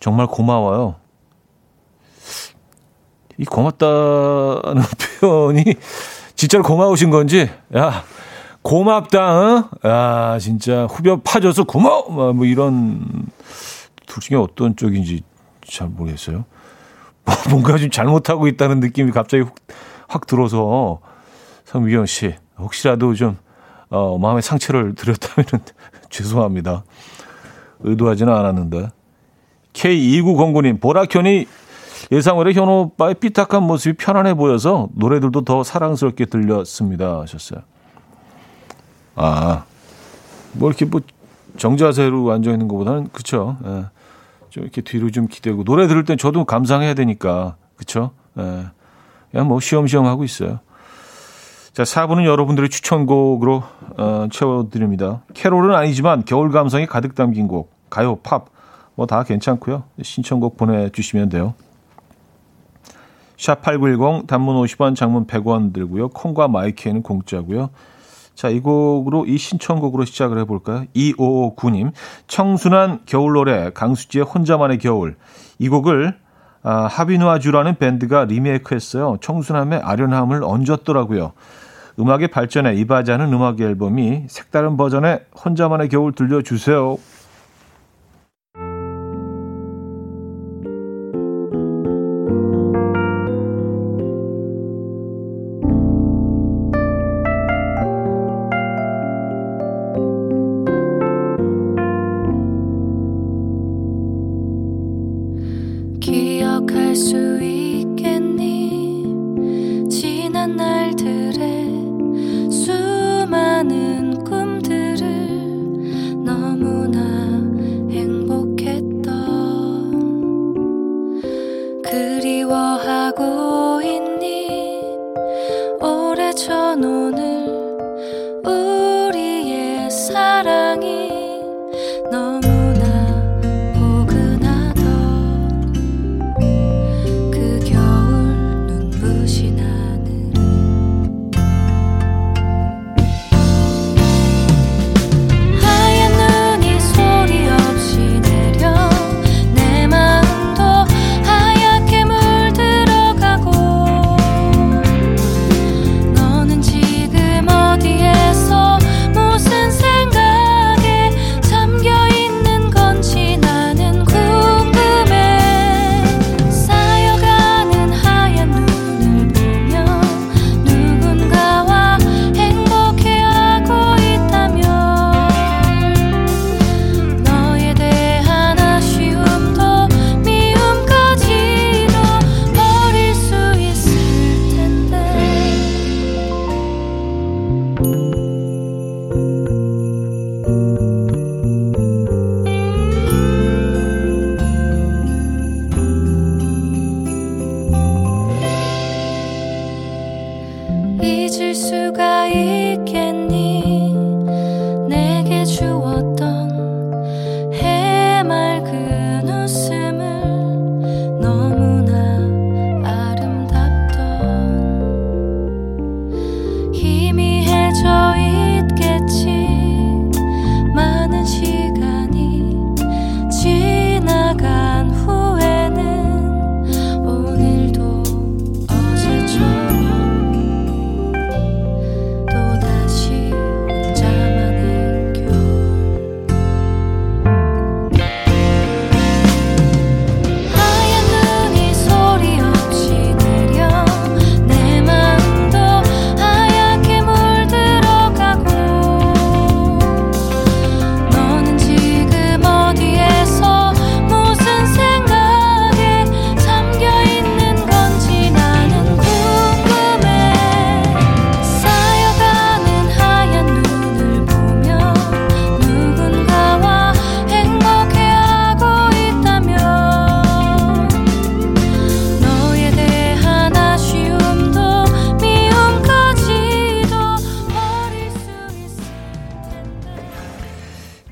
정말 0.00 0.26
고마워요. 0.26 0.96
이 3.38 3.44
고맙다는 3.44 4.82
표현이 5.20 5.64
진짜로 6.34 6.64
고마우신 6.64 7.10
건지 7.10 7.50
야 7.76 8.04
고맙다 8.62 9.38
어? 9.38 9.70
야 9.84 10.38
진짜 10.38 10.86
후벼 10.86 11.20
파줘서 11.20 11.64
고마워 11.64 12.32
뭐 12.32 12.46
이런 12.46 13.26
둘 14.06 14.20
중에 14.22 14.38
어떤 14.38 14.74
쪽인지 14.74 15.22
잘 15.66 15.88
모르겠어요. 15.88 16.44
뭔가 17.50 17.76
좀 17.76 17.90
잘못하고 17.90 18.46
있다는 18.46 18.80
느낌이 18.80 19.12
갑자기 19.12 19.42
확, 19.42 19.54
확 20.08 20.26
들어서 20.26 21.00
성미경 21.64 22.06
씨 22.06 22.34
혹시라도 22.58 23.14
좀 23.14 23.36
어, 23.88 24.18
마음의 24.18 24.42
상처를 24.42 24.94
드렸다면 24.94 25.46
죄송합니다. 26.10 26.84
의도하지는 27.80 28.32
않았는데. 28.32 28.88
K2909님, 29.72 30.80
보라현이 30.80 31.46
예상외로 32.12 32.52
현호 32.52 32.82
오빠의 32.82 33.14
삐딱한 33.14 33.62
모습이 33.62 33.96
편안해 33.96 34.34
보여서 34.34 34.88
노래들도 34.94 35.42
더 35.42 35.62
사랑스럽게 35.62 36.26
들렸습니다. 36.26 37.20
하셨어요. 37.20 37.60
아, 39.16 39.64
뭐 40.52 40.68
이렇게 40.68 40.84
뭐 40.84 41.00
정자세로 41.56 42.30
앉아 42.32 42.50
있는 42.50 42.68
것보다는 42.68 43.08
그쵸. 43.12 43.56
예. 43.64 43.86
좀 44.50 44.62
이렇게 44.62 44.82
뒤로 44.82 45.10
좀 45.10 45.26
기대고 45.26 45.64
노래 45.64 45.86
들을 45.86 46.04
땐 46.04 46.16
저도 46.16 46.44
감상해야 46.44 46.94
되니까 46.94 47.56
그쵸? 47.76 48.12
예. 48.38 48.66
그냥 49.30 49.48
뭐 49.48 49.60
쉬엄쉬엄 49.60 50.06
하고 50.06 50.24
있어요. 50.24 50.60
자, 51.76 51.82
4부는 51.82 52.24
여러분들의 52.24 52.70
추천곡으로 52.70 53.62
어, 53.98 54.28
채워드립니다. 54.32 55.20
캐롤은 55.34 55.74
아니지만 55.74 56.24
겨울 56.24 56.50
감성이 56.50 56.86
가득 56.86 57.14
담긴 57.14 57.48
곡, 57.48 57.70
가요, 57.90 58.16
팝, 58.22 58.46
뭐 58.94 59.04
다 59.04 59.24
괜찮고요. 59.24 59.84
신청곡 60.00 60.56
보내주시면 60.56 61.28
돼요. 61.28 61.52
샵8910 63.36 64.26
단문 64.26 64.56
50원, 64.56 64.96
장문 64.96 65.26
100원 65.26 65.74
들고요. 65.74 66.08
콩과 66.08 66.48
마이크에는 66.48 67.02
공짜고요. 67.02 67.68
자, 68.34 68.48
이 68.48 68.60
곡으로 68.60 69.26
이 69.26 69.36
신청곡으로 69.36 70.06
시작을 70.06 70.38
해볼까요? 70.38 70.86
2559님 70.96 71.92
청순한 72.26 73.00
겨울 73.04 73.34
노래 73.34 73.68
강수지의 73.74 74.24
혼자만의 74.24 74.78
겨울 74.78 75.16
이 75.58 75.68
곡을 75.68 76.16
아, 76.62 76.86
하비누아주라는 76.86 77.74
밴드가 77.74 78.24
리메이크했어요. 78.24 79.18
청순함의 79.20 79.80
아련함을 79.80 80.42
얹었더라고요. 80.42 81.34
음악의 81.98 82.28
발전에 82.28 82.74
이바지 82.74 83.10
하는 83.10 83.32
음악 83.32 83.60
앨범이 83.60 84.24
색다른 84.28 84.76
버전의 84.76 85.20
혼자만의 85.44 85.88
겨울 85.88 86.12
들려주세요. 86.12 86.98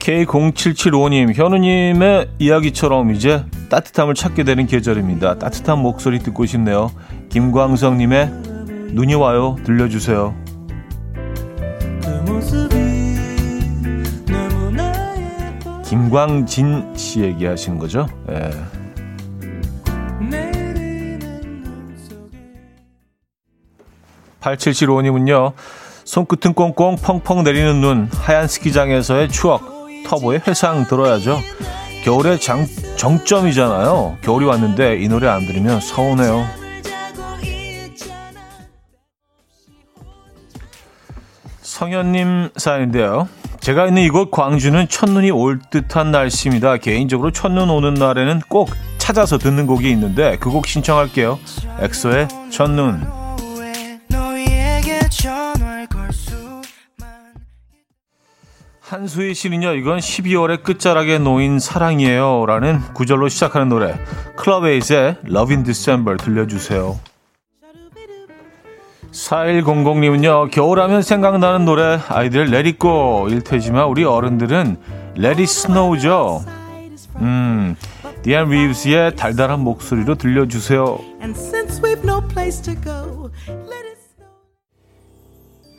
K0775님, 0.05 1.35
현우님의 1.35 2.29
이야기처럼 2.39 3.15
이제 3.15 3.43
따뜻함을 3.71 4.15
찾게 4.15 4.45
되는 4.45 4.67
계절입니다. 4.67 5.39
따뜻한 5.39 5.79
목소리 5.79 6.19
듣고 6.19 6.45
싶네요. 6.45 6.91
김광성님의 7.31 8.29
눈이 8.93 9.15
와요. 9.15 9.57
들려주세요. 9.65 10.35
김광진 15.87 16.95
씨 16.97 17.23
얘기하신 17.23 17.79
거죠? 17.79 18.07
예. 18.29 18.51
8775님은요, 24.43 25.55
손끝은 26.05 26.53
꽁꽁 26.53 26.97
펑펑 26.97 27.43
내리는 27.43 27.81
눈, 27.81 28.11
하얀 28.13 28.47
스키장에서의 28.47 29.31
추억, 29.31 29.84
터보의 30.05 30.43
회상 30.47 30.87
들어야죠. 30.87 31.41
겨울의 32.05 32.41
장, 32.41 32.67
정점이잖아요. 32.97 34.19
겨울이 34.23 34.45
왔는데 34.45 34.99
이 35.01 35.09
노래 35.09 35.27
안 35.29 35.47
들으면 35.47 35.81
서운해요. 35.81 36.45
성현님 41.63 42.51
사연인데요. 42.57 43.29
제가 43.61 43.87
있는 43.87 44.03
이곳 44.03 44.31
광주는 44.31 44.87
첫눈이 44.89 45.31
올 45.31 45.59
듯한 45.71 46.11
날씨입니다. 46.11 46.77
개인적으로 46.77 47.31
첫눈 47.31 47.71
오는 47.71 47.95
날에는 47.95 48.43
꼭 48.49 48.71
찾아서 48.99 49.39
듣는 49.39 49.67
곡이 49.67 49.91
있는데 49.91 50.37
그 50.39 50.51
곡 50.51 50.67
신청할게요. 50.67 51.39
엑소의 51.81 52.29
첫눈. 52.51 53.24
한수희 58.95 59.35
씨는요, 59.35 59.73
이건 59.73 59.99
12월의 59.99 60.63
끝자락에 60.63 61.19
놓인 61.19 61.59
사랑이에요. 61.59 62.47
라는 62.47 62.79
구절로 62.95 63.29
시작하는 63.29 63.69
노래, 63.69 63.99
클럽에이즈의 64.37 65.17
Love 65.27 65.53
in 65.53 65.65
December 65.65 66.17
들려주세요. 66.17 67.01
4100님은요, 69.11 70.53
겨울하면 70.53 71.03
생각나는 71.03 71.65
노래, 71.65 71.99
아이들 72.09 72.47
Go 72.79 73.27
일 73.29 73.43
테지만 73.43 73.87
우리 73.87 74.05
어른들은 74.05 74.77
Let 75.17 75.27
It 75.27 75.43
Snow죠. 75.43 76.45
음, 77.17 77.75
디안 78.23 78.49
리브스의 78.49 79.17
달달한 79.17 79.59
목소리로 79.59 80.15
들려주세요. 80.15 81.01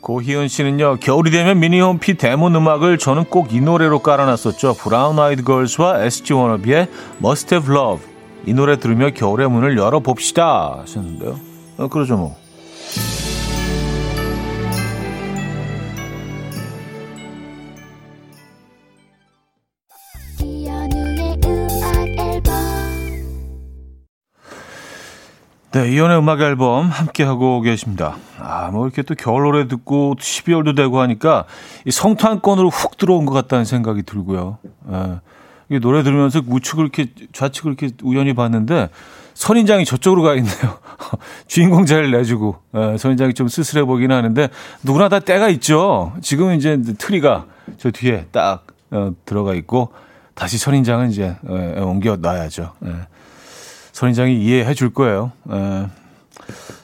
고희은 0.06 0.46
씨는요, 0.46 0.98
겨울이 1.00 1.32
되면 1.32 1.58
미니홈피 1.58 2.14
대문 2.16 2.54
음악을 2.54 2.96
저는 2.96 3.24
꼭 3.24 3.52
이 3.52 3.60
노래로 3.60 3.98
깔아놨었죠. 4.00 4.74
브라운 4.74 5.18
아이드 5.18 5.42
걸스와 5.42 6.04
SG 6.04 6.32
워너비의 6.32 6.86
Must 7.18 7.54
Have 7.56 7.74
Love. 7.74 8.06
이 8.44 8.54
노래 8.54 8.78
들으며 8.78 9.10
겨울의 9.10 9.50
문을 9.50 9.76
열어봅시다. 9.76 10.78
하셨는데요. 10.82 11.40
어, 11.78 11.88
그러죠, 11.88 12.16
뭐. 12.16 12.36
네, 25.76 25.92
이연의 25.92 26.16
음악 26.16 26.40
앨범 26.40 26.88
함께하고 26.88 27.60
계십니다. 27.60 28.16
아, 28.38 28.70
뭐 28.70 28.86
이렇게 28.86 29.02
또 29.02 29.14
겨울 29.14 29.42
노래 29.42 29.68
듣고 29.68 30.14
12월도 30.18 30.74
되고 30.74 31.00
하니까 31.00 31.44
이 31.84 31.90
성탄권으로 31.90 32.70
훅 32.70 32.96
들어온 32.96 33.26
것 33.26 33.34
같다는 33.34 33.66
생각이 33.66 34.02
들고요. 34.04 34.56
예. 34.90 35.20
이 35.68 35.78
노래 35.78 36.02
들으면서 36.02 36.40
우측을 36.46 36.84
이렇게 36.84 37.08
좌측을 37.30 37.72
이렇게 37.72 37.94
우연히 38.02 38.32
봤는데 38.32 38.88
선인장이 39.34 39.84
저쪽으로 39.84 40.22
가 40.22 40.34
있네요. 40.36 40.78
주인공 41.46 41.84
자리를 41.84 42.10
내주고 42.10 42.56
예, 42.74 42.96
선인장이 42.96 43.34
좀 43.34 43.48
쓸쓸해 43.48 43.84
보긴 43.84 44.12
하는데 44.12 44.48
누구나 44.82 45.10
다 45.10 45.18
때가 45.18 45.50
있죠. 45.50 46.14
지금 46.22 46.54
이제 46.54 46.80
트리가 46.96 47.44
저 47.76 47.90
뒤에 47.90 48.28
딱 48.32 48.66
어, 48.92 49.12
들어가 49.26 49.52
있고 49.52 49.92
다시 50.34 50.56
선인장은 50.56 51.10
이제 51.10 51.36
예, 51.50 51.80
옮겨 51.80 52.16
놔야죠. 52.16 52.72
예. 52.86 53.15
선인장이 53.96 54.36
이해해 54.42 54.74
줄 54.74 54.92
거예요. 54.92 55.32
예. 55.50 55.86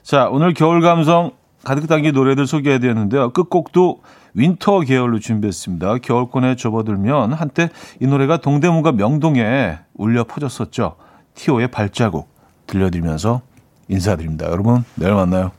자 0.03 0.29
오늘 0.31 0.55
겨울 0.55 0.81
감성 0.81 1.33
가득 1.63 1.87
담긴 1.87 2.15
노래들 2.15 2.47
소개해 2.47 2.79
드렸는데요. 2.79 3.31
끝곡도 3.35 4.01
winter 4.33 4.81
계열로 4.81 5.19
준비했습니다. 5.19 5.99
겨울권에 5.99 6.57
접어들면 6.57 7.35
한때 7.35 7.69
이 8.01 8.07
노래가 8.07 8.39
동대문과 8.39 8.93
명동에 8.93 9.79
울려 9.93 10.25
퍼졌었죠. 10.25 10.97
티오의 11.35 11.71
발자국 11.71 12.31
들려드리면서 12.67 13.43
인사드립니다. 13.89 14.47
여러분, 14.47 14.83
내일 14.95 15.13
만나요. 15.13 15.53